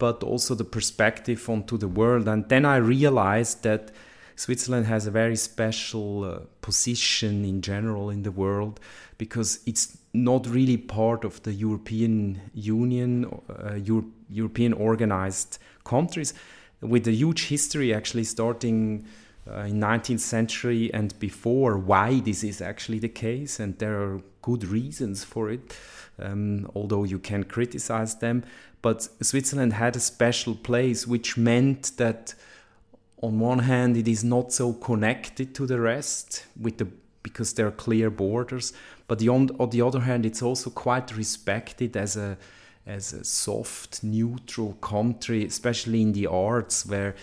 but 0.00 0.24
also 0.24 0.56
the 0.56 0.64
perspective 0.64 1.48
onto 1.48 1.76
the 1.76 1.86
world. 1.86 2.26
And 2.26 2.48
then 2.48 2.64
I 2.64 2.76
realized 2.76 3.62
that 3.62 3.92
Switzerland 4.34 4.86
has 4.86 5.06
a 5.06 5.10
very 5.10 5.36
special 5.36 6.24
uh, 6.24 6.38
position 6.62 7.44
in 7.44 7.60
general 7.60 8.08
in 8.08 8.22
the 8.22 8.32
world 8.32 8.80
because 9.18 9.60
it's 9.66 9.98
not 10.14 10.46
really 10.46 10.78
part 10.78 11.24
of 11.24 11.42
the 11.42 11.52
European 11.52 12.40
Union, 12.54 13.26
uh, 13.50 13.74
Euro 13.74 14.06
European 14.30 14.72
organized 14.72 15.58
countries, 15.84 16.32
with 16.80 17.06
a 17.06 17.12
huge 17.12 17.48
history 17.48 17.92
actually 17.92 18.24
starting 18.24 19.04
uh, 19.46 19.60
in 19.60 19.78
19th 19.80 20.20
century 20.20 20.90
and 20.94 21.18
before 21.18 21.76
why 21.76 22.20
this 22.20 22.42
is 22.42 22.62
actually 22.62 22.98
the 22.98 23.08
case 23.08 23.60
and 23.60 23.78
there 23.78 24.00
are 24.00 24.22
good 24.40 24.64
reasons 24.64 25.24
for 25.24 25.50
it 25.50 25.76
um, 26.20 26.70
although 26.74 27.04
you 27.04 27.18
can 27.18 27.44
criticize 27.44 28.16
them 28.16 28.44
but 28.82 29.08
Switzerland 29.20 29.74
had 29.74 29.96
a 29.96 30.00
special 30.00 30.54
place, 30.54 31.06
which 31.06 31.36
meant 31.36 31.92
that 31.98 32.34
on 33.22 33.38
one 33.38 33.60
hand 33.60 33.96
it 33.96 34.08
is 34.08 34.24
not 34.24 34.52
so 34.52 34.72
connected 34.72 35.54
to 35.54 35.66
the 35.66 35.80
rest 35.80 36.46
with 36.58 36.78
the 36.78 36.88
because 37.22 37.52
there 37.52 37.66
are 37.66 37.72
clear 37.72 38.08
borders, 38.08 38.72
but 39.06 39.18
the 39.18 39.28
on, 39.28 39.50
on 39.58 39.68
the 39.68 39.82
other 39.82 40.00
hand 40.00 40.24
it's 40.24 40.40
also 40.40 40.70
quite 40.70 41.14
respected 41.14 41.94
as 41.96 42.16
a 42.16 42.38
as 42.86 43.12
a 43.12 43.22
soft 43.22 44.02
neutral 44.02 44.72
country, 44.80 45.44
especially 45.44 46.00
in 46.00 46.12
the 46.12 46.26
arts 46.26 46.86
where 46.86 47.14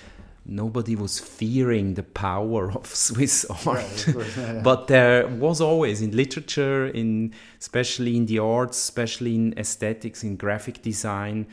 nobody 0.47 0.95
was 0.95 1.19
fearing 1.19 1.93
the 1.95 2.03
power 2.03 2.71
of 2.71 2.87
Swiss 3.07 3.45
art. 3.65 4.07
Yeah, 4.07 4.23
yeah. 4.37 4.61
but 4.63 4.87
there 4.87 5.27
was 5.27 5.61
always 5.61 6.01
in 6.01 6.15
literature, 6.15 6.87
in 6.87 7.33
especially 7.59 8.15
in 8.15 8.25
the 8.25 8.39
arts, 8.39 8.77
especially 8.77 9.35
in 9.35 9.53
aesthetics, 9.57 10.23
in 10.23 10.37
graphic 10.37 10.81
design, 10.81 11.47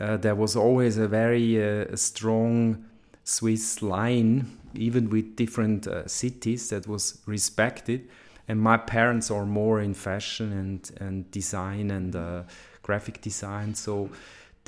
uh, 0.00 0.16
there 0.16 0.34
was 0.34 0.54
always 0.54 0.96
a 0.96 1.08
very 1.08 1.62
uh, 1.62 1.96
strong 1.96 2.84
Swiss 3.24 3.82
line, 3.82 4.58
even 4.74 5.10
with 5.10 5.34
different 5.34 5.86
uh, 5.86 6.06
cities, 6.06 6.68
that 6.70 6.86
was 6.86 7.20
respected. 7.26 8.08
And 8.46 8.60
my 8.60 8.76
parents 8.76 9.30
are 9.30 9.44
more 9.44 9.80
in 9.80 9.94
fashion 9.94 10.52
and, 10.52 10.90
and 11.00 11.30
design 11.30 11.90
and 11.90 12.14
uh, 12.14 12.42
graphic 12.82 13.20
design, 13.20 13.74
so 13.74 14.08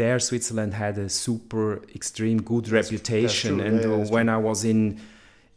there 0.01 0.19
Switzerland 0.19 0.73
had 0.75 0.97
a 0.99 1.09
super 1.09 1.83
extreme 1.95 2.41
good 2.43 2.67
reputation 2.69 3.61
and 3.61 3.81
yeah, 3.81 4.11
when 4.15 4.27
true. 4.27 4.35
I 4.35 4.39
was 4.39 4.65
in 4.65 5.01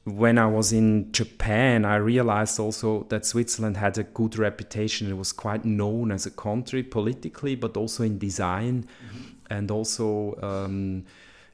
when 0.05 0.37
I 0.37 0.47
was 0.47 0.73
in 0.73 1.11
Japan 1.11 1.85
I 1.85 1.95
realized 1.95 2.59
also 2.59 3.05
that 3.09 3.25
Switzerland 3.25 3.77
had 3.77 3.97
a 3.97 4.03
good 4.03 4.37
reputation 4.37 5.09
it 5.09 5.17
was 5.17 5.31
quite 5.31 5.63
known 5.63 6.11
as 6.11 6.25
a 6.25 6.31
country 6.31 6.83
politically 6.83 7.55
but 7.55 7.77
also 7.77 8.03
in 8.03 8.17
design 8.17 8.75
mm-hmm. 8.83 9.53
and 9.55 9.71
also 9.71 10.37
um, 10.41 11.05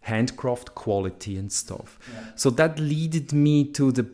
handcraft 0.02 0.76
quality 0.76 1.38
and 1.38 1.52
stuff. 1.52 2.00
Yeah. 2.14 2.32
So 2.36 2.50
that 2.52 2.80
led 2.80 3.34
me 3.34 3.66
to 3.66 3.92
the 3.92 4.06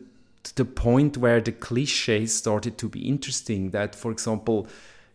to 0.42 0.54
the 0.54 0.64
point 0.64 1.16
where 1.16 1.40
the 1.40 1.52
cliches 1.52 2.34
started 2.34 2.78
to 2.78 2.88
be 2.88 3.08
interesting. 3.08 3.70
That, 3.70 3.94
for 3.96 4.12
example, 4.12 4.68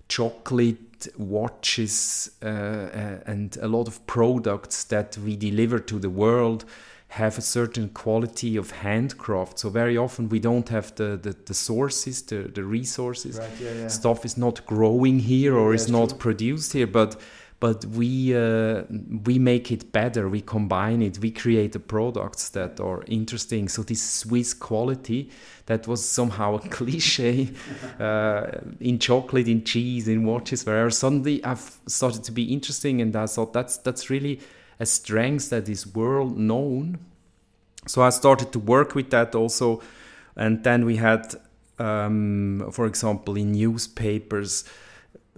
chocolate 0.10 0.91
watches 1.18 2.32
uh, 2.44 2.48
uh, 2.48 3.20
and 3.26 3.58
a 3.62 3.68
lot 3.68 3.88
of 3.88 4.06
products 4.08 4.84
that 4.86 5.18
we 5.18 5.36
deliver 5.36 5.80
to 5.80 6.00
the 6.00 6.10
world 6.10 6.66
have 7.12 7.38
a 7.38 7.42
certain 7.42 7.90
quality 7.90 8.56
of 8.56 8.72
handcraft. 8.72 9.60
So 9.60 9.70
very 9.70 9.98
often 9.98 10.30
we 10.30 10.40
don't 10.40 10.70
have 10.70 10.96
the, 10.96 11.20
the, 11.22 11.36
the 11.46 11.54
sources, 11.54 12.22
the, 12.22 12.44
the 12.44 12.64
resources. 12.64 13.38
Right, 13.38 13.50
yeah, 13.60 13.74
yeah. 13.74 13.88
Stuff 13.90 14.24
is 14.24 14.38
not 14.38 14.66
growing 14.66 15.20
here 15.20 15.58
or 15.58 15.72
yeah, 15.72 15.76
is 15.76 15.90
not 15.90 16.10
true. 16.10 16.18
produced 16.18 16.72
here, 16.72 16.88
but 16.88 17.20
but 17.62 17.86
we 17.86 18.36
uh, 18.36 18.82
we 19.24 19.38
make 19.38 19.72
it 19.72 19.92
better. 19.92 20.28
We 20.28 20.42
combine 20.42 21.04
it. 21.04 21.20
We 21.20 21.30
create 21.30 21.74
the 21.74 21.80
products 21.80 22.50
that 22.50 22.80
are 22.80 23.04
interesting. 23.06 23.70
So 23.70 23.84
this 23.84 24.02
Swiss 24.02 24.56
quality 24.56 25.30
that 25.68 25.88
was 25.88 26.04
somehow 26.04 26.56
a 26.56 26.60
cliche 26.78 27.52
uh, 28.00 28.48
in 28.80 28.98
chocolate, 28.98 29.48
in 29.48 29.64
cheese, 29.64 30.08
in 30.08 30.26
watches, 30.26 30.66
wherever 30.66 30.90
suddenly 30.90 31.44
I've 31.46 31.78
started 31.86 32.24
to 32.24 32.32
be 32.32 32.52
interesting, 32.52 33.00
and 33.00 33.16
I 33.16 33.28
thought 33.28 33.54
that's 33.54 33.78
that's 33.78 34.10
really 34.10 34.40
a 34.80 34.86
strength 34.88 35.52
that 35.52 35.70
is 35.70 35.86
world 35.86 36.40
known. 36.40 36.98
So 37.86 38.02
I 38.02 38.10
started 38.10 38.52
to 38.54 38.60
work 38.60 38.96
with 38.96 39.12
that 39.12 39.36
also, 39.36 39.84
and 40.36 40.64
then 40.64 40.84
we 40.84 40.96
had, 40.96 41.36
um, 41.78 42.70
for 42.72 42.88
example, 42.88 43.36
in 43.36 43.52
newspapers 43.52 44.66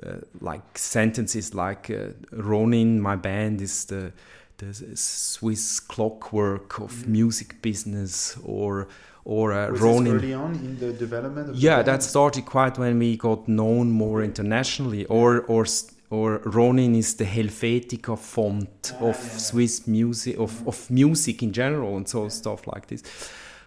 uh, 0.01 0.17
like 0.41 0.77
sentences 0.77 1.53
like 1.53 1.89
uh, 1.89 2.13
Ronin, 2.31 2.99
my 2.99 3.15
band 3.15 3.61
is 3.61 3.85
the 3.85 4.11
the 4.57 4.95
Swiss 4.95 5.79
clockwork 5.79 6.79
of 6.79 6.91
mm. 6.91 7.07
music 7.07 7.61
business, 7.61 8.37
or 8.43 8.87
or 9.25 9.53
uh, 9.53 9.71
Was 9.71 9.81
Ronin. 9.81 10.15
early 10.15 10.33
on 10.33 10.55
in 10.55 10.79
the 10.79 10.93
development. 10.93 11.49
Of 11.49 11.55
yeah, 11.55 11.81
that 11.81 12.03
started 12.03 12.45
quite 12.45 12.77
when 12.77 12.99
we 12.99 13.17
got 13.17 13.47
known 13.47 13.91
more 13.91 14.23
internationally, 14.23 15.05
or 15.05 15.41
or 15.41 15.65
or 16.09 16.41
Ronin 16.45 16.95
is 16.95 17.15
the 17.15 17.25
Helvetica 17.25 18.17
font 18.17 18.91
ah, 18.93 19.09
of 19.09 19.17
yeah, 19.17 19.31
yeah. 19.31 19.37
Swiss 19.37 19.87
music 19.87 20.37
of, 20.37 20.67
of 20.67 20.89
music 20.91 21.41
in 21.41 21.51
general 21.51 21.97
and 21.97 22.07
so 22.07 22.29
stuff 22.29 22.67
like 22.67 22.87
this. 22.87 23.03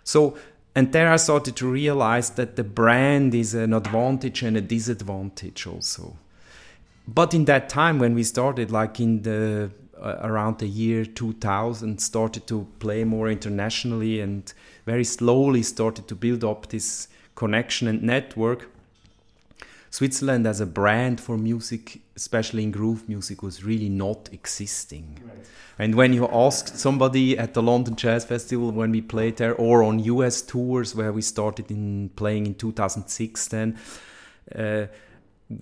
So 0.05 0.37
and 0.77 0.93
there 0.93 1.11
I 1.11 1.17
started 1.17 1.57
to 1.57 1.67
realize 1.67 2.29
that 2.31 2.57
the 2.57 2.63
brand 2.63 3.35
is 3.35 3.55
an 3.55 3.73
advantage 3.73 4.43
and 4.43 4.59
a 4.59 4.61
disadvantage 4.61 5.67
also. 5.67 6.19
But 7.09 7.33
in 7.33 7.47
that 7.47 7.71
time 7.71 7.99
when 7.99 8.15
we 8.15 8.23
started, 8.23 8.71
like 8.71 9.01
in 9.01 9.23
the 9.23 9.71
uh, 9.99 10.19
around 10.21 10.59
the 10.59 10.67
year 10.67 11.07
2000, 11.07 11.99
started 11.99 12.47
to 12.49 12.67
play 12.79 13.05
more 13.05 13.31
internationally 13.31 14.21
and 14.21 14.53
very 14.85 15.05
slowly 15.05 15.63
started 15.63 16.09
to 16.09 16.15
build 16.15 16.45
up 16.45 16.69
this 16.69 17.09
connection 17.37 17.89
and 17.89 18.03
network. 18.03 18.69
Switzerland 19.97 20.47
as 20.47 20.61
a 20.61 20.67
brand 20.67 21.19
for 21.19 21.39
music, 21.39 22.03
especially 22.17 22.63
in 22.63 22.71
groove 22.71 23.09
music, 23.09 23.43
was 23.43 23.65
really 23.65 23.89
not 23.89 24.29
existing. 24.31 25.19
Right. 25.25 25.47
And 25.79 25.95
when 25.95 26.13
you 26.13 26.29
asked 26.31 26.77
somebody 26.77 27.39
at 27.39 27.55
the 27.55 27.63
London 27.63 27.97
Jazz 27.97 28.27
Festival 28.27 28.73
when 28.73 28.91
we 28.91 29.01
played 29.01 29.39
there, 29.39 29.55
or 29.55 29.83
on 29.83 29.99
US 30.01 30.43
tours 30.43 30.95
where 30.95 31.15
we 31.15 31.23
started 31.23 31.71
in 31.71 32.11
playing 32.11 32.45
in 32.45 32.55
2006, 32.57 33.49
then 33.49 33.79
uh, 34.55 34.85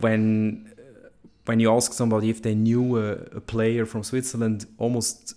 when 0.00 0.68
when 1.44 1.60
you 1.60 1.72
ask 1.72 1.92
somebody 1.92 2.28
if 2.28 2.42
they 2.42 2.56
knew 2.56 2.98
a, 2.98 3.12
a 3.36 3.40
player 3.40 3.86
from 3.86 4.02
Switzerland, 4.02 4.66
almost 4.78 5.34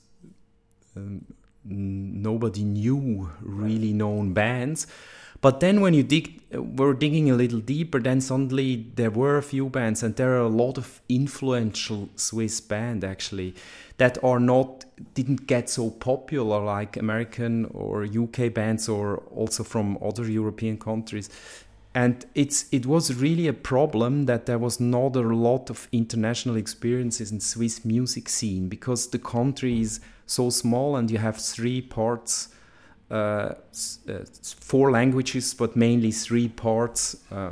um, 0.95 1.23
nobody 1.63 2.63
knew 2.63 3.29
really 3.41 3.93
known 3.93 4.33
bands. 4.33 4.87
But 5.41 5.59
then 5.59 5.81
when 5.81 5.93
you 5.93 6.03
dig, 6.03 6.41
were 6.51 6.93
digging 6.93 7.29
a 7.29 7.35
little 7.35 7.59
deeper, 7.59 7.99
then 7.99 8.21
suddenly 8.21 8.87
there 8.95 9.11
were 9.11 9.37
a 9.37 9.43
few 9.43 9.69
bands, 9.69 10.01
and 10.01 10.15
there 10.15 10.33
are 10.33 10.45
a 10.45 10.47
lot 10.47 10.77
of 10.77 11.01
influential 11.09 12.09
Swiss 12.15 12.59
bands 12.61 13.03
actually 13.03 13.53
that 13.97 14.23
are 14.23 14.39
not 14.39 14.85
didn't 15.13 15.47
get 15.47 15.69
so 15.69 15.89
popular 15.89 16.63
like 16.63 16.97
American 16.97 17.65
or 17.65 18.03
UK 18.03 18.53
bands 18.53 18.87
or 18.89 19.17
also 19.31 19.63
from 19.63 19.97
other 20.01 20.29
European 20.29 20.77
countries. 20.77 21.29
And 21.93 22.25
it's 22.35 22.65
it 22.71 22.85
was 22.85 23.15
really 23.15 23.47
a 23.47 23.53
problem 23.53 24.25
that 24.25 24.45
there 24.45 24.59
was 24.59 24.79
not 24.79 25.15
a 25.15 25.21
lot 25.21 25.69
of 25.69 25.87
international 25.91 26.55
experiences 26.55 27.31
in 27.31 27.39
Swiss 27.39 27.83
music 27.83 28.29
scene 28.29 28.69
because 28.69 29.07
the 29.07 29.19
country 29.19 29.81
is 29.81 29.99
so 30.25 30.49
small 30.49 30.95
and 30.95 31.09
you 31.09 31.17
have 31.17 31.37
three 31.37 31.81
parts 31.81 32.49
uh, 33.09 33.15
uh, 33.15 33.53
four 34.59 34.91
languages, 34.91 35.53
but 35.53 35.75
mainly 35.75 36.11
three 36.11 36.49
parts 36.49 37.17
uh, 37.31 37.51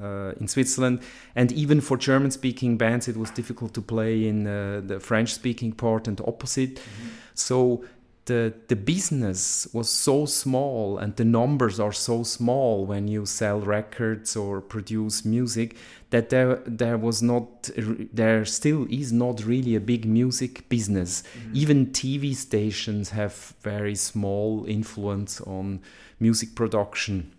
uh, 0.00 0.32
in 0.40 0.48
Switzerland. 0.48 1.00
And 1.34 1.52
even 1.52 1.80
for 1.80 1.96
German 1.96 2.30
speaking 2.30 2.76
bands, 2.76 3.08
it 3.08 3.16
was 3.16 3.30
difficult 3.30 3.74
to 3.74 3.82
play 3.82 4.26
in 4.26 4.46
uh, 4.46 4.82
the 4.86 5.00
French 5.00 5.34
speaking 5.34 5.72
part 5.72 6.08
and 6.08 6.20
opposite. 6.20 6.76
Mm-hmm. 6.76 7.08
So 7.34 7.84
the, 8.26 8.52
the 8.66 8.76
business 8.76 9.68
was 9.72 9.88
so 9.88 10.26
small 10.26 10.98
and 10.98 11.14
the 11.16 11.24
numbers 11.24 11.80
are 11.80 11.92
so 11.92 12.22
small 12.24 12.84
when 12.84 13.08
you 13.08 13.24
sell 13.24 13.60
records 13.60 14.36
or 14.36 14.60
produce 14.60 15.24
music 15.24 15.76
that 16.10 16.28
there 16.30 16.56
there 16.66 16.98
was 16.98 17.22
not 17.22 17.70
there 18.12 18.44
still 18.44 18.86
is 18.90 19.12
not 19.12 19.44
really 19.44 19.74
a 19.74 19.80
big 19.80 20.04
music 20.04 20.68
business 20.68 21.22
mm-hmm. 21.22 21.50
even 21.54 21.86
tv 21.86 22.34
stations 22.34 23.10
have 23.10 23.54
very 23.62 23.94
small 23.94 24.64
influence 24.66 25.40
on 25.42 25.80
music 26.20 26.54
production 26.54 27.32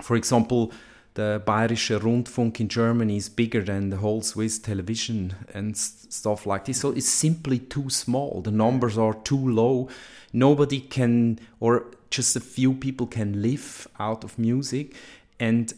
for 0.00 0.16
example 0.16 0.72
the 1.20 1.42
Bayerische 1.46 2.00
Rundfunk 2.00 2.60
in 2.60 2.68
Germany 2.68 3.18
is 3.18 3.28
bigger 3.28 3.62
than 3.62 3.90
the 3.90 3.98
whole 3.98 4.22
Swiss 4.22 4.58
television 4.58 5.34
and 5.52 5.76
stuff 5.76 6.46
like 6.46 6.64
this. 6.64 6.80
So 6.80 6.92
it's 6.92 7.10
simply 7.10 7.58
too 7.58 7.90
small. 7.90 8.40
The 8.40 8.50
numbers 8.50 8.96
are 8.96 9.12
too 9.12 9.36
low. 9.36 9.90
Nobody 10.32 10.80
can, 10.80 11.38
or 11.60 11.84
just 12.08 12.36
a 12.36 12.40
few 12.40 12.72
people 12.72 13.06
can 13.06 13.42
live 13.42 13.86
out 13.98 14.24
of 14.24 14.38
music. 14.38 14.94
And 15.38 15.74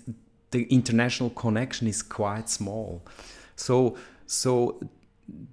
the 0.53 0.63
international 0.65 1.31
connection 1.31 1.89
is 1.89 2.03
quite 2.05 2.49
small. 2.49 3.03
So, 3.57 3.97
so 4.27 4.79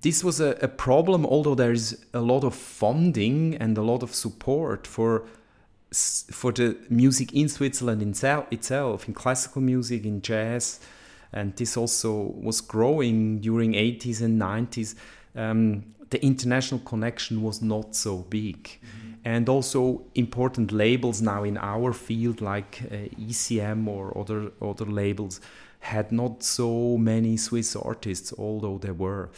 this 0.02 0.24
was 0.24 0.40
a, 0.40 0.52
a, 0.62 0.68
problem, 0.68 1.26
although 1.26 1.56
there 1.56 1.72
is 1.72 2.06
a 2.14 2.22
lot 2.22 2.44
of 2.44 2.54
funding 2.54 3.56
and 3.56 3.76
a 3.76 3.82
lot 3.82 4.04
of 4.04 4.14
support 4.14 4.86
for 4.86 5.26
for 5.92 6.52
the 6.52 6.78
music 6.90 7.34
in 7.34 7.50
Switzerland 7.50 8.02
itself, 8.04 9.08
in 9.08 9.14
classical 9.14 9.62
music, 9.62 10.06
in 10.06 10.22
jazz, 10.22 10.80
and 11.32 11.56
this 11.56 11.78
also 11.78 12.34
was 12.36 12.62
growing 12.62 13.40
during 13.40 13.74
80s 13.74 14.22
and 14.22 14.40
90s. 14.42 14.96
Um, 15.36 15.96
the 16.10 16.24
international 16.26 16.80
connection 16.82 17.42
was 17.44 17.62
not 17.62 17.96
so 17.96 18.18
big. 18.18 18.64
Mm-hmm. 18.64 19.10
And 19.26 19.50
also 19.50 20.06
important 20.16 20.72
labels 20.72 21.22
now 21.22 21.44
in 21.44 21.58
our 21.58 21.94
field, 21.94 22.42
like 22.42 22.82
uh, 22.86 22.96
ECM 23.20 23.88
or 23.88 24.18
other 24.18 24.52
other 24.62 24.86
labels, 24.86 25.42
had 25.80 26.12
not 26.12 26.42
so 26.42 26.98
many 26.98 27.38
Swiss 27.38 27.76
artists, 27.76 28.34
although 28.38 28.78
there 28.78 28.94
were. 28.94 29.30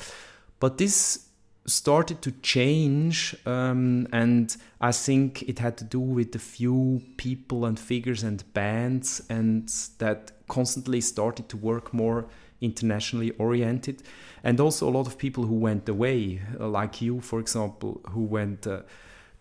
But 0.60 0.78
this 0.78 1.28
started 1.66 2.22
to 2.24 2.32
change, 2.42 3.36
um, 3.46 4.08
and 4.12 4.56
I 4.80 4.92
think 4.92 5.44
it 5.44 5.60
had 5.60 5.78
to 5.78 5.84
do 5.84 6.00
with 6.00 6.36
a 6.36 6.40
few 6.40 7.02
people 7.18 7.66
and 7.66 7.80
figures 7.80 8.24
and 8.24 8.44
bands, 8.54 9.22
and 9.30 9.70
that 10.00 10.32
constantly 10.48 11.02
started 11.02 11.50
to 11.50 11.58
work 11.58 11.94
more 11.94 12.26
internationally 12.62 13.32
oriented, 13.32 14.04
and 14.44 14.60
also 14.60 14.90
a 14.90 14.92
lot 14.92 15.08
of 15.08 15.18
people 15.18 15.46
who 15.46 15.56
went 15.56 15.88
away, 15.88 16.42
uh, 16.60 16.68
like 16.68 17.02
you, 17.02 17.22
for 17.22 17.40
example, 17.40 18.02
who 18.10 18.24
went. 18.24 18.68
Uh, 18.68 18.82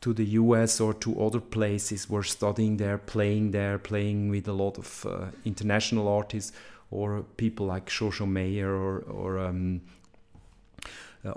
to 0.01 0.15
the 0.15 0.25
US 0.25 0.81
or 0.81 0.95
to 0.95 1.23
other 1.23 1.41
places, 1.41 2.09
were 2.09 2.23
studying 2.23 2.79
there, 2.79 2.97
playing 2.97 3.51
there, 3.51 3.79
playing 3.79 4.31
with 4.31 4.49
a 4.49 4.53
lot 4.55 4.79
of 4.79 5.05
uh, 5.07 5.27
international 5.45 6.09
artists 6.09 6.53
or 6.91 7.23
people 7.37 7.67
like 7.67 7.87
Jojo 7.87 8.27
Mayer 8.27 8.75
or, 8.75 9.01
or 9.01 9.39
um, 9.39 9.83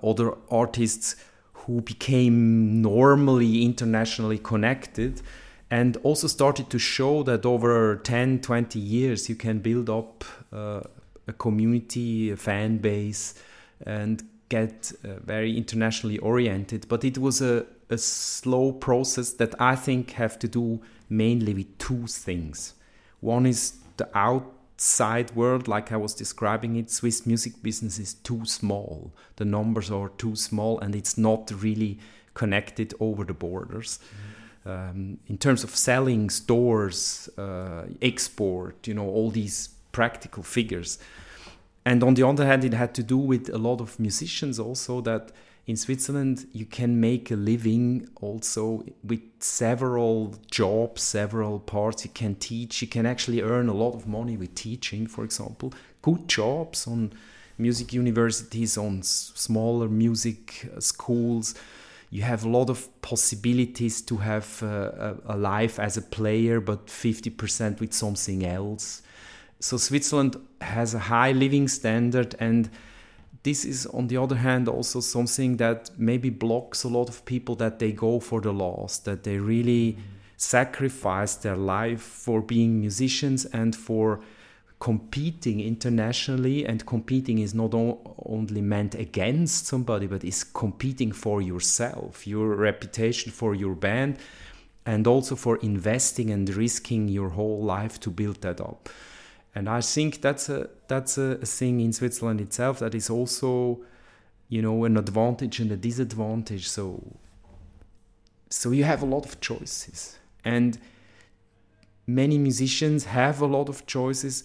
other 0.03 0.33
artists 0.49 1.15
who 1.53 1.81
became 1.81 2.81
normally 2.81 3.63
internationally 3.63 4.37
connected 4.37 5.21
and 5.71 5.97
also 6.03 6.27
started 6.27 6.69
to 6.69 6.77
show 6.77 7.23
that 7.23 7.45
over 7.45 7.95
10 8.03 8.41
20 8.41 8.79
years 8.79 9.29
you 9.29 9.35
can 9.35 9.59
build 9.59 9.89
up 9.89 10.23
uh, 10.51 10.81
a 11.27 11.33
community 11.33 12.31
a 12.31 12.37
fan 12.37 12.77
base 12.77 13.33
and 13.85 14.23
get 14.49 14.91
uh, 15.03 15.19
very 15.23 15.57
internationally 15.57 16.19
oriented. 16.19 16.87
But 16.87 17.03
it 17.03 17.17
was 17.17 17.41
a, 17.41 17.65
a 17.89 17.97
slow 17.97 18.71
process 18.71 19.33
that 19.33 19.59
i 19.59 19.75
think 19.75 20.11
have 20.11 20.37
to 20.39 20.47
do 20.47 20.79
mainly 21.09 21.53
with 21.53 21.77
two 21.77 22.07
things. 22.07 22.73
One 23.19 23.45
is 23.45 23.73
the 23.97 24.07
out 24.17 24.52
outside 24.75 25.35
world, 25.35 25.67
like 25.67 25.91
I 25.91 25.97
was 25.97 26.13
describing 26.13 26.75
it, 26.75 26.89
Swiss 26.89 27.25
music 27.25 27.61
business 27.61 27.99
is 27.99 28.15
too 28.15 28.45
small. 28.45 29.11
The 29.35 29.45
numbers 29.45 29.91
are 29.91 30.09
too 30.09 30.35
small, 30.35 30.79
and 30.79 30.95
it's 30.95 31.17
not 31.17 31.51
really 31.61 31.99
connected 32.33 32.93
over 32.99 33.23
the 33.23 33.33
borders. 33.33 33.99
Mm-hmm. 33.99 34.69
Um, 34.69 35.17
in 35.27 35.37
terms 35.37 35.63
of 35.63 35.75
selling, 35.75 36.29
stores, 36.29 37.29
uh, 37.37 37.83
export, 38.01 38.87
you 38.87 38.93
know, 38.93 39.07
all 39.07 39.29
these 39.29 39.69
practical 39.91 40.41
figures. 40.41 40.99
And 41.85 42.01
on 42.01 42.13
the 42.13 42.25
other 42.25 42.45
hand, 42.45 42.63
it 42.63 42.73
had 42.73 42.93
to 42.95 43.03
do 43.03 43.17
with 43.17 43.49
a 43.49 43.57
lot 43.57 43.81
of 43.81 43.99
musicians 43.99 44.59
also 44.59 45.01
that 45.01 45.31
in 45.65 45.77
Switzerland, 45.77 46.45
you 46.51 46.65
can 46.65 46.99
make 46.99 47.31
a 47.31 47.37
living 47.37 48.09
also 48.19 48.83
with 49.01 49.21
several 49.39 50.35
jobs, 50.51 51.01
several 51.01 51.59
parts. 51.59 52.03
You 52.03 52.11
can 52.13 52.35
teach, 52.35 52.81
you 52.81 52.87
can 52.87 53.05
actually 53.05 53.41
earn 53.41 53.69
a 53.69 53.73
lot 53.73 53.93
of 53.95 54.05
money 54.05 54.35
with 54.35 54.55
teaching, 54.55 55.07
for 55.07 55.23
example. 55.23 55.73
Good 56.01 56.27
jobs 56.27 56.85
on 56.85 57.13
music 57.57 57.93
universities, 57.93 58.77
on 58.77 59.03
smaller 59.03 59.87
music 59.87 60.69
uh, 60.75 60.81
schools. 60.81 61.55
You 62.09 62.23
have 62.23 62.43
a 62.43 62.49
lot 62.49 62.69
of 62.69 62.89
possibilities 63.01 64.01
to 64.01 64.17
have 64.17 64.61
uh, 64.61 64.67
a, 64.67 65.15
a 65.27 65.37
life 65.37 65.79
as 65.79 65.95
a 65.95 66.01
player, 66.01 66.59
but 66.59 66.87
50% 66.87 67.79
with 67.79 67.93
something 67.93 68.45
else. 68.45 69.01
So, 69.61 69.77
Switzerland 69.77 70.35
has 70.59 70.93
a 70.93 70.99
high 70.99 71.31
living 71.31 71.69
standard 71.69 72.35
and 72.37 72.69
this 73.43 73.65
is 73.65 73.85
on 73.87 74.07
the 74.07 74.17
other 74.17 74.37
hand 74.37 74.67
also 74.67 75.01
something 75.01 75.57
that 75.57 75.91
maybe 75.97 76.29
blocks 76.29 76.83
a 76.83 76.87
lot 76.87 77.09
of 77.09 77.25
people 77.25 77.55
that 77.55 77.79
they 77.79 77.91
go 77.91 78.19
for 78.19 78.39
the 78.41 78.53
loss 78.53 78.97
that 78.99 79.23
they 79.23 79.37
really 79.37 79.97
sacrifice 80.37 81.35
their 81.35 81.55
life 81.55 82.01
for 82.01 82.41
being 82.41 82.79
musicians 82.79 83.45
and 83.45 83.75
for 83.75 84.21
competing 84.79 85.61
internationally. 85.61 86.65
And 86.65 86.85
competing 86.85 87.39
is 87.39 87.53
not 87.53 87.73
only 87.73 88.61
meant 88.61 88.95
against 88.95 89.67
somebody 89.67 90.07
but 90.07 90.23
is 90.23 90.43
competing 90.43 91.11
for 91.11 91.41
yourself 91.41 92.27
your 92.27 92.55
reputation 92.55 93.31
for 93.31 93.55
your 93.55 93.75
band 93.75 94.17
and 94.85 95.07
also 95.07 95.35
for 95.35 95.57
investing 95.57 96.29
and 96.31 96.49
risking 96.49 97.07
your 97.07 97.29
whole 97.29 97.63
life 97.63 97.99
to 98.01 98.09
build 98.09 98.41
that 98.41 98.59
up 98.59 98.89
and 99.55 99.69
I 99.69 99.81
think 99.81 100.21
that's 100.21 100.49
a 100.49 100.69
that's 100.87 101.17
a, 101.17 101.37
a 101.41 101.45
thing 101.45 101.79
in 101.79 101.93
Switzerland 101.93 102.41
itself 102.41 102.79
that 102.79 102.95
is 102.95 103.09
also, 103.09 103.81
you 104.49 104.61
know, 104.61 104.83
an 104.85 104.97
advantage 104.97 105.59
and 105.59 105.71
a 105.71 105.77
disadvantage. 105.77 106.67
So, 106.67 107.17
so 108.49 108.71
you 108.71 108.83
have 108.83 109.03
a 109.03 109.05
lot 109.05 109.25
of 109.25 109.39
choices, 109.41 110.17
and 110.43 110.77
many 112.07 112.37
musicians 112.37 113.05
have 113.05 113.41
a 113.41 113.45
lot 113.45 113.69
of 113.69 113.85
choices, 113.85 114.43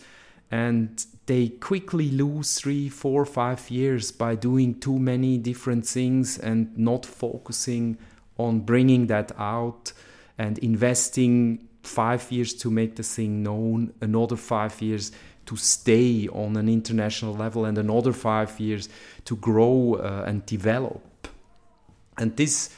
and 0.50 1.04
they 1.26 1.48
quickly 1.48 2.10
lose 2.10 2.58
three, 2.58 2.88
four, 2.88 3.24
five 3.24 3.70
years 3.70 4.12
by 4.12 4.34
doing 4.34 4.78
too 4.80 4.98
many 4.98 5.36
different 5.38 5.86
things 5.86 6.38
and 6.38 6.76
not 6.76 7.04
focusing 7.04 7.98
on 8.38 8.60
bringing 8.60 9.08
that 9.08 9.32
out 9.38 9.92
and 10.38 10.58
investing 10.58 11.67
five 11.82 12.30
years 12.30 12.54
to 12.54 12.70
make 12.70 12.96
the 12.96 13.02
thing 13.02 13.42
known, 13.42 13.92
another 14.00 14.36
five 14.36 14.80
years 14.82 15.12
to 15.46 15.56
stay 15.56 16.28
on 16.28 16.56
an 16.56 16.68
international 16.68 17.34
level, 17.34 17.64
and 17.64 17.78
another 17.78 18.12
five 18.12 18.60
years 18.60 18.88
to 19.24 19.36
grow 19.36 19.94
uh, 19.94 20.24
and 20.26 20.44
develop. 20.46 21.28
And 22.18 22.36
this 22.36 22.70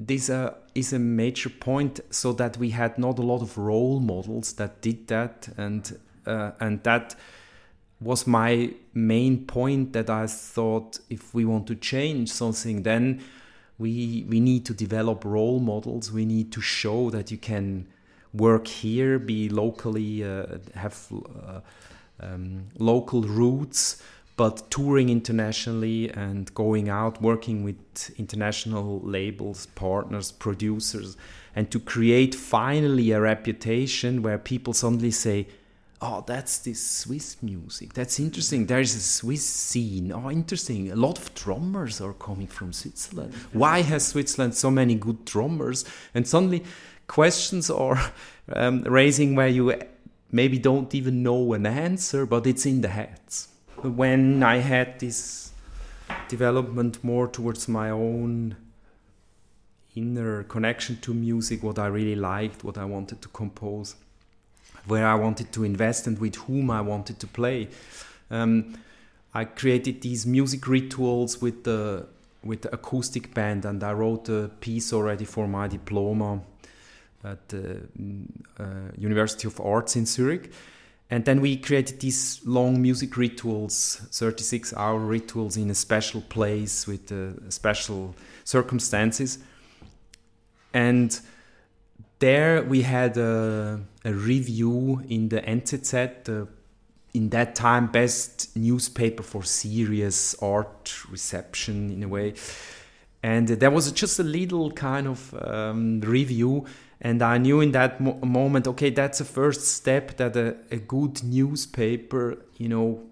this 0.00 0.28
uh, 0.28 0.54
is 0.74 0.92
a 0.92 0.98
major 0.98 1.48
point, 1.48 2.00
so 2.10 2.32
that 2.32 2.58
we 2.58 2.70
had 2.70 2.98
not 2.98 3.18
a 3.18 3.22
lot 3.22 3.40
of 3.40 3.56
role 3.56 4.00
models 4.00 4.52
that 4.54 4.82
did 4.82 5.06
that, 5.08 5.48
and 5.56 5.98
uh, 6.26 6.50
and 6.60 6.82
that 6.82 7.14
was 8.00 8.26
my 8.26 8.74
main 8.92 9.46
point. 9.46 9.92
That 9.92 10.10
I 10.10 10.26
thought 10.26 10.98
if 11.08 11.32
we 11.32 11.44
want 11.44 11.66
to 11.68 11.74
change 11.74 12.30
something, 12.30 12.82
then 12.82 13.22
we 13.78 14.26
we 14.28 14.40
need 14.40 14.66
to 14.66 14.74
develop 14.74 15.24
role 15.24 15.60
models. 15.60 16.12
We 16.12 16.26
need 16.26 16.52
to 16.52 16.60
show 16.60 17.10
that 17.10 17.30
you 17.30 17.38
can 17.38 17.86
work 18.34 18.66
here, 18.66 19.18
be 19.18 19.48
locally, 19.48 20.24
uh, 20.24 20.58
have 20.74 21.06
uh, 21.46 21.60
um, 22.20 22.66
local 22.78 23.22
roots, 23.22 24.02
but 24.36 24.70
touring 24.70 25.08
internationally 25.08 26.10
and 26.10 26.52
going 26.54 26.88
out, 26.88 27.22
working 27.22 27.62
with 27.62 28.10
international 28.18 29.00
labels, 29.00 29.66
partners, 29.74 30.32
producers, 30.32 31.16
and 31.54 31.70
to 31.70 31.78
create 31.78 32.34
finally 32.34 33.12
a 33.12 33.20
reputation 33.20 34.22
where 34.22 34.38
people 34.38 34.72
suddenly 34.72 35.12
say, 35.12 35.46
oh, 36.02 36.22
that's 36.26 36.58
this 36.58 36.84
Swiss 36.84 37.42
music. 37.42 37.94
That's 37.94 38.18
interesting. 38.18 38.66
There's 38.66 38.94
a 38.94 39.00
Swiss 39.00 39.46
scene. 39.46 40.12
Oh, 40.12 40.30
interesting. 40.30 40.90
A 40.90 40.96
lot 40.96 41.18
of 41.18 41.32
drummers 41.34 42.00
are 42.00 42.12
coming 42.12 42.48
from 42.48 42.72
Switzerland. 42.72 43.32
Why 43.52 43.82
has 43.82 44.08
Switzerland 44.08 44.54
so 44.54 44.70
many 44.70 44.96
good 44.96 45.24
drummers? 45.24 45.84
And 46.12 46.26
suddenly 46.26 46.64
questions 47.06 47.70
are 47.70 48.12
um, 48.52 48.82
raising 48.82 49.34
where 49.34 49.48
you 49.48 49.74
maybe 50.30 50.58
don't 50.58 50.94
even 50.94 51.22
know 51.22 51.52
an 51.52 51.66
answer, 51.66 52.26
but 52.26 52.46
it's 52.46 52.66
in 52.66 52.80
the 52.80 52.88
heads. 52.88 53.48
When 53.82 54.42
I 54.42 54.56
had 54.58 54.98
this 54.98 55.52
development 56.28 57.02
more 57.04 57.28
towards 57.28 57.68
my 57.68 57.90
own 57.90 58.56
inner 59.94 60.42
connection 60.44 60.98
to 61.02 61.14
music, 61.14 61.62
what 61.62 61.78
I 61.78 61.86
really 61.86 62.16
liked, 62.16 62.64
what 62.64 62.78
I 62.78 62.84
wanted 62.84 63.22
to 63.22 63.28
compose, 63.28 63.94
where 64.86 65.06
I 65.06 65.14
wanted 65.14 65.52
to 65.52 65.64
invest, 65.64 66.06
and 66.06 66.18
with 66.18 66.36
whom 66.36 66.70
I 66.70 66.80
wanted 66.80 67.20
to 67.20 67.26
play. 67.26 67.68
Um, 68.30 68.74
I 69.32 69.44
created 69.44 70.00
these 70.00 70.26
music 70.26 70.66
rituals 70.66 71.40
with 71.40 71.64
the 71.64 72.06
with 72.42 72.62
the 72.62 72.74
acoustic 72.74 73.32
band, 73.32 73.64
and 73.64 73.82
I 73.82 73.92
wrote 73.92 74.28
a 74.28 74.50
piece 74.60 74.92
already 74.92 75.24
for 75.24 75.48
my 75.48 75.66
diploma 75.66 76.42
at 77.24 77.48
the 77.48 77.80
mm, 78.00 78.26
uh, 78.58 78.92
University 78.96 79.48
of 79.48 79.60
Arts 79.60 79.96
in 79.96 80.06
Zurich. 80.06 80.52
And 81.10 81.24
then 81.24 81.40
we 81.40 81.56
created 81.56 82.00
these 82.00 82.40
long 82.44 82.80
music 82.80 83.16
rituals, 83.16 84.00
36 84.10 84.74
hour 84.74 84.98
rituals 84.98 85.56
in 85.56 85.70
a 85.70 85.74
special 85.74 86.22
place 86.22 86.86
with 86.86 87.12
uh, 87.12 87.50
special 87.50 88.14
circumstances. 88.42 89.38
And 90.72 91.18
there 92.18 92.62
we 92.62 92.82
had 92.82 93.16
a, 93.16 93.80
a 94.04 94.12
review 94.12 95.02
in 95.08 95.28
the 95.28 95.40
NZZ, 95.40 96.24
the 96.24 96.48
in 97.12 97.28
that 97.30 97.54
time 97.54 97.86
best 97.86 98.56
newspaper 98.56 99.22
for 99.22 99.44
serious 99.44 100.34
art 100.42 100.92
reception 101.08 101.90
in 101.90 102.02
a 102.02 102.08
way. 102.08 102.34
And 103.22 103.48
there 103.48 103.70
was 103.70 103.90
just 103.92 104.18
a 104.18 104.24
little 104.24 104.70
kind 104.72 105.06
of 105.06 105.34
um, 105.40 106.00
review 106.00 106.66
and 107.04 107.22
I 107.22 107.36
knew 107.36 107.60
in 107.60 107.72
that 107.72 108.00
mo- 108.00 108.18
moment, 108.22 108.66
okay, 108.66 108.88
that's 108.88 109.20
a 109.20 109.26
first 109.26 109.68
step 109.68 110.16
that 110.16 110.34
a, 110.36 110.56
a 110.70 110.78
good 110.78 111.22
newspaper, 111.22 112.38
you 112.56 112.68
know, 112.70 113.02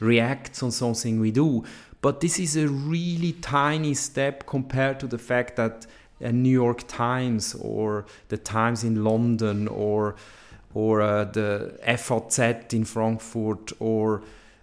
reacts 0.00 0.62
on 0.62 0.70
something 0.70 1.20
we 1.20 1.30
do. 1.30 1.64
But 2.00 2.20
this 2.20 2.38
is 2.38 2.56
a 2.56 2.66
really 2.66 3.32
tiny 3.32 3.92
step 3.92 4.46
compared 4.46 5.00
to 5.00 5.06
the 5.06 5.18
fact 5.18 5.56
that 5.56 5.86
a 6.20 6.32
New 6.32 6.48
York 6.48 6.88
Times 6.88 7.54
or 7.60 8.06
the 8.28 8.38
Times 8.38 8.82
in 8.82 9.04
London 9.04 9.68
or 9.68 10.16
or 10.72 11.02
uh, 11.02 11.24
the 11.24 11.78
FAZ 11.96 12.72
in 12.72 12.84
Frankfurt 12.84 13.70
or 13.78 14.22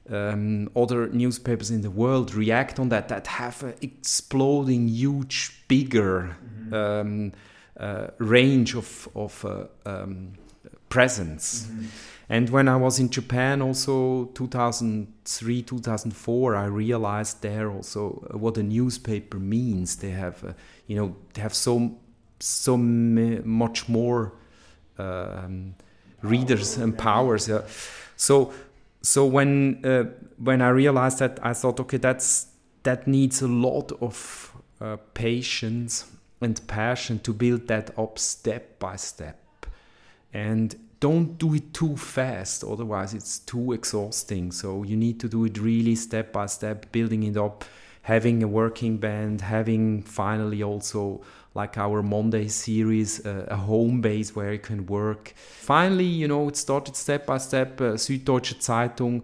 um, 0.10 0.70
other 0.76 1.08
newspapers 1.08 1.72
in 1.72 1.82
the 1.82 1.92
world 1.92 2.34
react 2.34 2.80
on 2.80 2.90
that 2.90 3.08
that 3.08 3.28
have 3.28 3.64
an 3.64 3.76
exploding, 3.82 4.90
huge, 4.90 5.64
bigger. 5.68 6.36
Mm-hmm. 6.44 6.74
Um, 6.74 7.32
range 8.20 8.76
of, 8.76 9.10
of 9.16 9.46
uh, 9.46 9.66
um, 9.86 10.34
presence. 10.90 11.64
Mm-hmm. 11.64 11.86
And 12.30 12.50
when 12.50 12.68
I 12.68 12.78
was 12.78 13.00
in 13.00 13.10
Japan, 13.10 13.62
also 13.62 14.26
2003, 14.36 15.62
2004, 15.64 16.56
I 16.56 16.66
realized 16.66 17.42
there 17.42 17.70
also 17.70 18.26
what 18.32 18.58
a 18.58 18.64
newspaper 18.64 19.38
means. 19.38 19.98
They 19.98 20.12
have, 20.12 20.44
uh, 20.44 20.54
you 20.88 20.96
know, 20.96 21.16
they 21.34 21.42
have 21.42 21.54
so 21.54 21.98
so 22.40 22.78
much 22.78 23.88
more 23.88 24.34
um, 24.98 25.76
readers 26.22 26.78
and 26.78 26.98
powers. 26.98 27.50
Yeah. 27.50 27.64
So 28.16 28.54
so 29.02 29.26
when 29.26 29.86
uh, 29.86 30.06
when 30.38 30.62
I 30.62 30.70
realized 30.70 31.20
that, 31.20 31.40
I 31.44 31.54
thought, 31.54 31.80
okay, 31.82 31.98
that's 31.98 32.48
that 32.84 33.08
needs 33.08 33.42
a 33.42 33.48
lot 33.48 33.92
of 34.00 34.56
uh, 34.80 34.98
patience 35.14 36.06
and 36.42 36.60
passion 36.68 37.20
to 37.20 37.34
build 37.34 37.68
that 37.68 37.98
up 37.98 38.20
step 38.20 38.80
by 38.80 38.96
step. 38.96 39.38
And 40.34 40.76
don't 41.00 41.38
do 41.38 41.54
it 41.54 41.74
too 41.74 41.98
fast, 41.98 42.64
otherwise, 42.64 43.14
it's 43.14 43.40
too 43.40 43.74
exhausting. 43.74 44.52
So, 44.52 44.84
you 44.84 44.96
need 44.98 45.20
to 45.22 45.28
do 45.28 45.46
it 45.46 45.58
really 45.58 45.96
step 45.96 46.32
by 46.32 46.48
step, 46.48 46.92
building 46.92 47.24
it 47.24 47.38
up. 47.38 47.66
having 48.04 48.42
a 48.42 48.48
working 48.48 48.98
band, 48.98 49.42
having 49.42 50.02
finally 50.02 50.64
also 50.64 51.22
like 51.54 51.78
our 51.78 52.02
Monday 52.02 52.48
series, 52.48 53.26
uh, 53.26 53.46
a 53.50 53.56
home 53.56 54.02
base 54.02 54.36
where 54.36 54.54
you 54.54 54.60
can 54.60 54.86
work. 54.86 55.34
Finally, 55.38 56.06
you 56.06 56.28
know, 56.28 56.48
it 56.48 56.56
started 56.56 56.96
step 56.96 57.26
by 57.26 57.38
step. 57.38 57.80
Uh, 57.80 57.98
Süddeutsche 57.98 58.60
Zeitung 58.60 59.22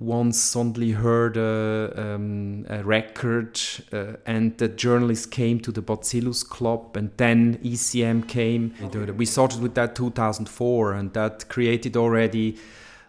once 0.00 0.38
suddenly 0.38 0.92
heard 0.92 1.36
a, 1.36 1.92
um, 1.94 2.64
a 2.70 2.82
record, 2.82 3.60
uh, 3.92 4.14
and 4.24 4.56
the 4.56 4.66
journalist 4.66 5.30
came 5.30 5.60
to 5.60 5.70
the 5.70 5.82
Bazillus 5.82 6.42
Club, 6.42 6.96
and 6.96 7.10
then 7.18 7.58
ECM 7.58 8.26
came. 8.26 8.74
Okay. 8.82 9.12
We 9.12 9.26
started 9.26 9.60
with 9.60 9.74
that 9.74 9.94
2004, 9.94 10.94
and 10.94 11.12
that 11.12 11.50
created 11.50 11.98
already 11.98 12.56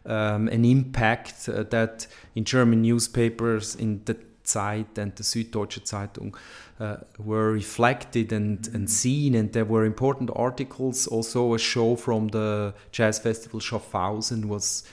um, 0.06 0.50
an 0.50 0.66
impact 0.66 1.48
uh, 1.48 1.64
that 1.64 2.08
in 2.36 2.44
German 2.44 2.82
newspapers, 2.82 3.74
in 3.76 4.02
the 4.04 4.18
Zeit 4.44 4.98
and 4.98 5.16
the 5.16 5.24
Süddeutsche 5.24 5.86
Zeitung, 5.86 6.36
uh, 6.82 6.98
were 7.18 7.54
reflected 7.54 8.34
and, 8.34 8.68
and 8.74 8.90
seen, 8.90 9.34
and 9.34 9.54
there 9.54 9.64
were 9.64 9.86
important 9.86 10.30
articles. 10.36 11.08
Also, 11.08 11.54
a 11.54 11.60
show 11.60 11.96
from 11.96 12.28
the 12.30 12.74
jazz 12.92 13.18
festival 13.18 13.62
Schaffhausen 13.62 14.46
was 14.46 14.84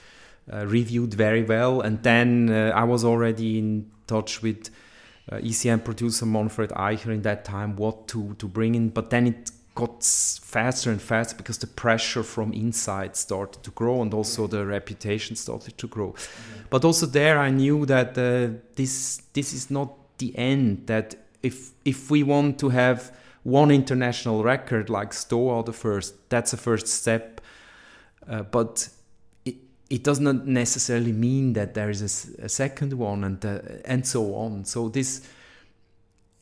uh, 0.53 0.67
reviewed 0.67 1.15
very 1.15 1.43
well. 1.43 1.81
And 1.81 2.03
then 2.03 2.51
uh, 2.51 2.73
I 2.75 2.85
was 2.85 3.05
already 3.05 3.59
in 3.59 3.91
touch 4.07 4.43
with 4.43 4.71
uh, 5.31 5.37
ECM 5.37 5.85
producer 5.85 6.27
Manfred 6.27 6.71
Eicher 6.71 7.13
in 7.13 7.23
that 7.23 7.45
time 7.45 7.77
what 7.77 8.09
to, 8.09 8.35
to 8.35 8.49
bring 8.49 8.75
in. 8.75 8.89
But 8.91 9.11
then 9.11 9.27
it 9.27 9.51
got 9.75 10.03
faster 10.03 10.91
and 10.91 11.01
faster 11.01 11.37
because 11.37 11.59
the 11.59 11.67
pressure 11.67 12.25
from 12.25 12.53
inside 12.53 13.15
started 13.15 13.63
to 13.63 13.71
grow 13.71 14.03
and 14.03 14.13
also 14.13 14.49
the 14.49 14.67
reputation 14.67 15.37
started 15.37 15.79
to 15.79 15.87
grow. 15.87 16.13
Mm-hmm. 16.13 16.63
But 16.71 16.85
also 16.85 17.07
there 17.07 17.39
I 17.39 17.51
knew 17.51 17.87
that 17.87 18.19
uh, 18.19 18.59
this 18.75 19.23
this 19.35 19.53
is 19.53 19.71
not 19.71 20.19
the 20.19 20.37
end. 20.37 20.89
That 20.89 21.15
if 21.45 21.71
if 21.85 22.11
we 22.11 22.25
want 22.25 22.59
to 22.59 22.71
have 22.71 23.13
one 23.45 23.71
international 23.71 24.43
record 24.43 24.91
like 24.91 25.13
Stoa 25.13 25.63
the 25.63 25.73
first, 25.73 26.29
that's 26.29 26.53
a 26.53 26.57
first 26.57 26.89
step. 26.89 27.41
Uh, 28.29 28.43
but 28.43 28.89
it 29.91 30.05
does 30.05 30.21
not 30.21 30.47
necessarily 30.47 31.13
mean 31.13 31.55
that 31.55 31.75
there 31.75 31.91
is 31.91 32.03
a, 32.03 32.45
a 32.45 32.49
second 32.49 32.93
one 32.93 33.25
and 33.25 33.45
uh, 33.45 33.61
and 33.85 34.07
so 34.07 34.35
on. 34.35 34.65
So 34.65 34.89
this 34.89 35.23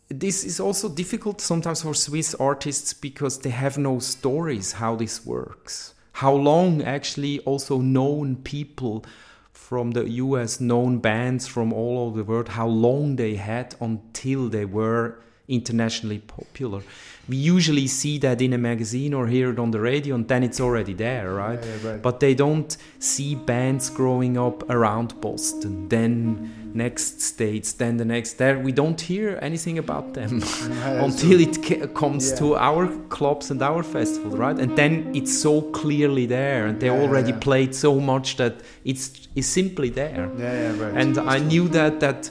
this 0.09 0.45
is 0.45 0.61
also 0.61 0.89
difficult 0.89 1.41
sometimes 1.41 1.83
for 1.83 1.95
Swiss 1.95 2.35
artists 2.35 2.93
because 2.93 3.41
they 3.41 3.51
have 3.51 3.79
no 3.79 3.99
stories 3.99 4.73
how 4.73 4.97
this 4.97 5.25
works. 5.25 5.95
How 6.13 6.33
long 6.33 6.83
actually 6.83 7.41
also 7.41 7.79
known 7.79 8.37
people 8.37 9.05
from 9.53 9.91
the 9.93 10.09
US, 10.11 10.61
known 10.61 10.99
bands 10.99 11.47
from 11.47 11.73
all 11.73 11.99
over 11.99 12.19
the 12.19 12.25
world, 12.25 12.49
how 12.49 12.69
long 12.69 13.17
they 13.17 13.35
had 13.35 13.75
until 13.81 14.49
they 14.49 14.65
were 14.65 15.19
internationally 15.49 16.19
popular. 16.19 16.83
We 17.29 17.37
usually 17.37 17.89
see 17.89 18.19
that 18.19 18.41
in 18.41 18.53
a 18.53 18.59
magazine 18.59 19.13
or 19.13 19.27
hear 19.27 19.51
it 19.51 19.59
on 19.59 19.73
the 19.73 19.81
radio 19.81 20.15
and 20.15 20.29
then 20.29 20.45
it's 20.45 20.61
already 20.61 20.95
there 20.95 21.33
right, 21.33 21.59
yeah, 21.61 21.77
yeah, 21.83 21.91
right. 21.91 22.03
but 22.03 22.21
they 22.21 22.35
don't 22.35 22.77
see 23.01 23.35
bands 23.35 23.91
growing 23.91 24.39
up 24.39 24.69
around 24.71 25.21
boston 25.21 25.89
then 25.89 26.71
next 26.73 27.21
states 27.21 27.73
then 27.73 27.97
the 27.97 28.05
next 28.05 28.35
there. 28.35 28.61
We 28.61 28.71
don't 28.71 29.01
hear 29.01 29.41
anything 29.43 29.79
about 29.79 30.15
them 30.15 30.39
yeah, 30.69 31.05
until 31.05 31.41
it 31.41 31.95
comes 31.95 32.33
to 32.35 32.55
our 32.55 32.87
clubs 33.09 33.51
and 33.51 33.61
our 33.61 33.83
festivals 33.83 34.37
right? 34.37 34.57
And 34.57 34.77
then 34.77 35.11
it's 35.13 35.37
so 35.37 35.63
clearly 35.63 36.27
there 36.27 36.67
and 36.67 36.79
they 36.79 36.91
already 36.91 37.33
played 37.33 37.75
so 37.75 37.99
much 37.99 38.37
that 38.37 38.61
it's 38.85 39.27
it's 39.35 39.49
simply 39.49 39.91
there. 39.91 40.31
Yeah, 40.39 40.77
right. 40.79 40.95
and 40.97 41.19
i 41.19 41.39
knew 41.39 41.69
that 41.69 42.01
that 42.01 42.31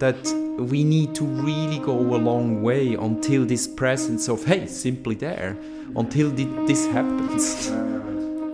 that 0.00 0.18
we 0.58 0.82
need 0.82 1.14
to 1.14 1.24
really 1.24 1.78
go 1.78 1.92
a 1.92 2.18
long 2.18 2.62
way 2.62 2.94
until 2.94 3.44
this 3.44 3.68
presence 3.68 4.28
of 4.28 4.44
hey 4.44 4.66
simply 4.66 5.14
there 5.14 5.56
until 5.96 6.30
this 6.30 6.86
happens. 6.86 7.70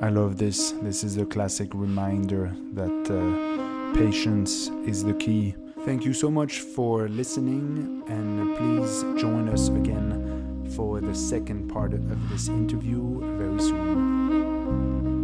I 0.02 0.10
love 0.10 0.36
this. 0.36 0.72
This 0.82 1.02
is 1.04 1.16
a 1.16 1.24
classic 1.24 1.70
reminder 1.72 2.54
that 2.74 3.10
uh, 3.10 3.94
patience 3.94 4.68
is 4.86 5.02
the 5.04 5.14
key. 5.14 5.54
Thank 5.84 6.04
you 6.04 6.12
so 6.12 6.30
much 6.30 6.60
for 6.60 7.08
listening 7.08 8.02
and 8.08 8.56
please 8.56 9.02
join 9.20 9.48
us 9.48 9.68
again 9.68 10.68
for 10.74 11.00
the 11.00 11.14
second 11.14 11.68
part 11.68 11.94
of 11.94 12.28
this 12.28 12.48
interview 12.48 13.20
very 13.38 13.60
soon 13.60 15.15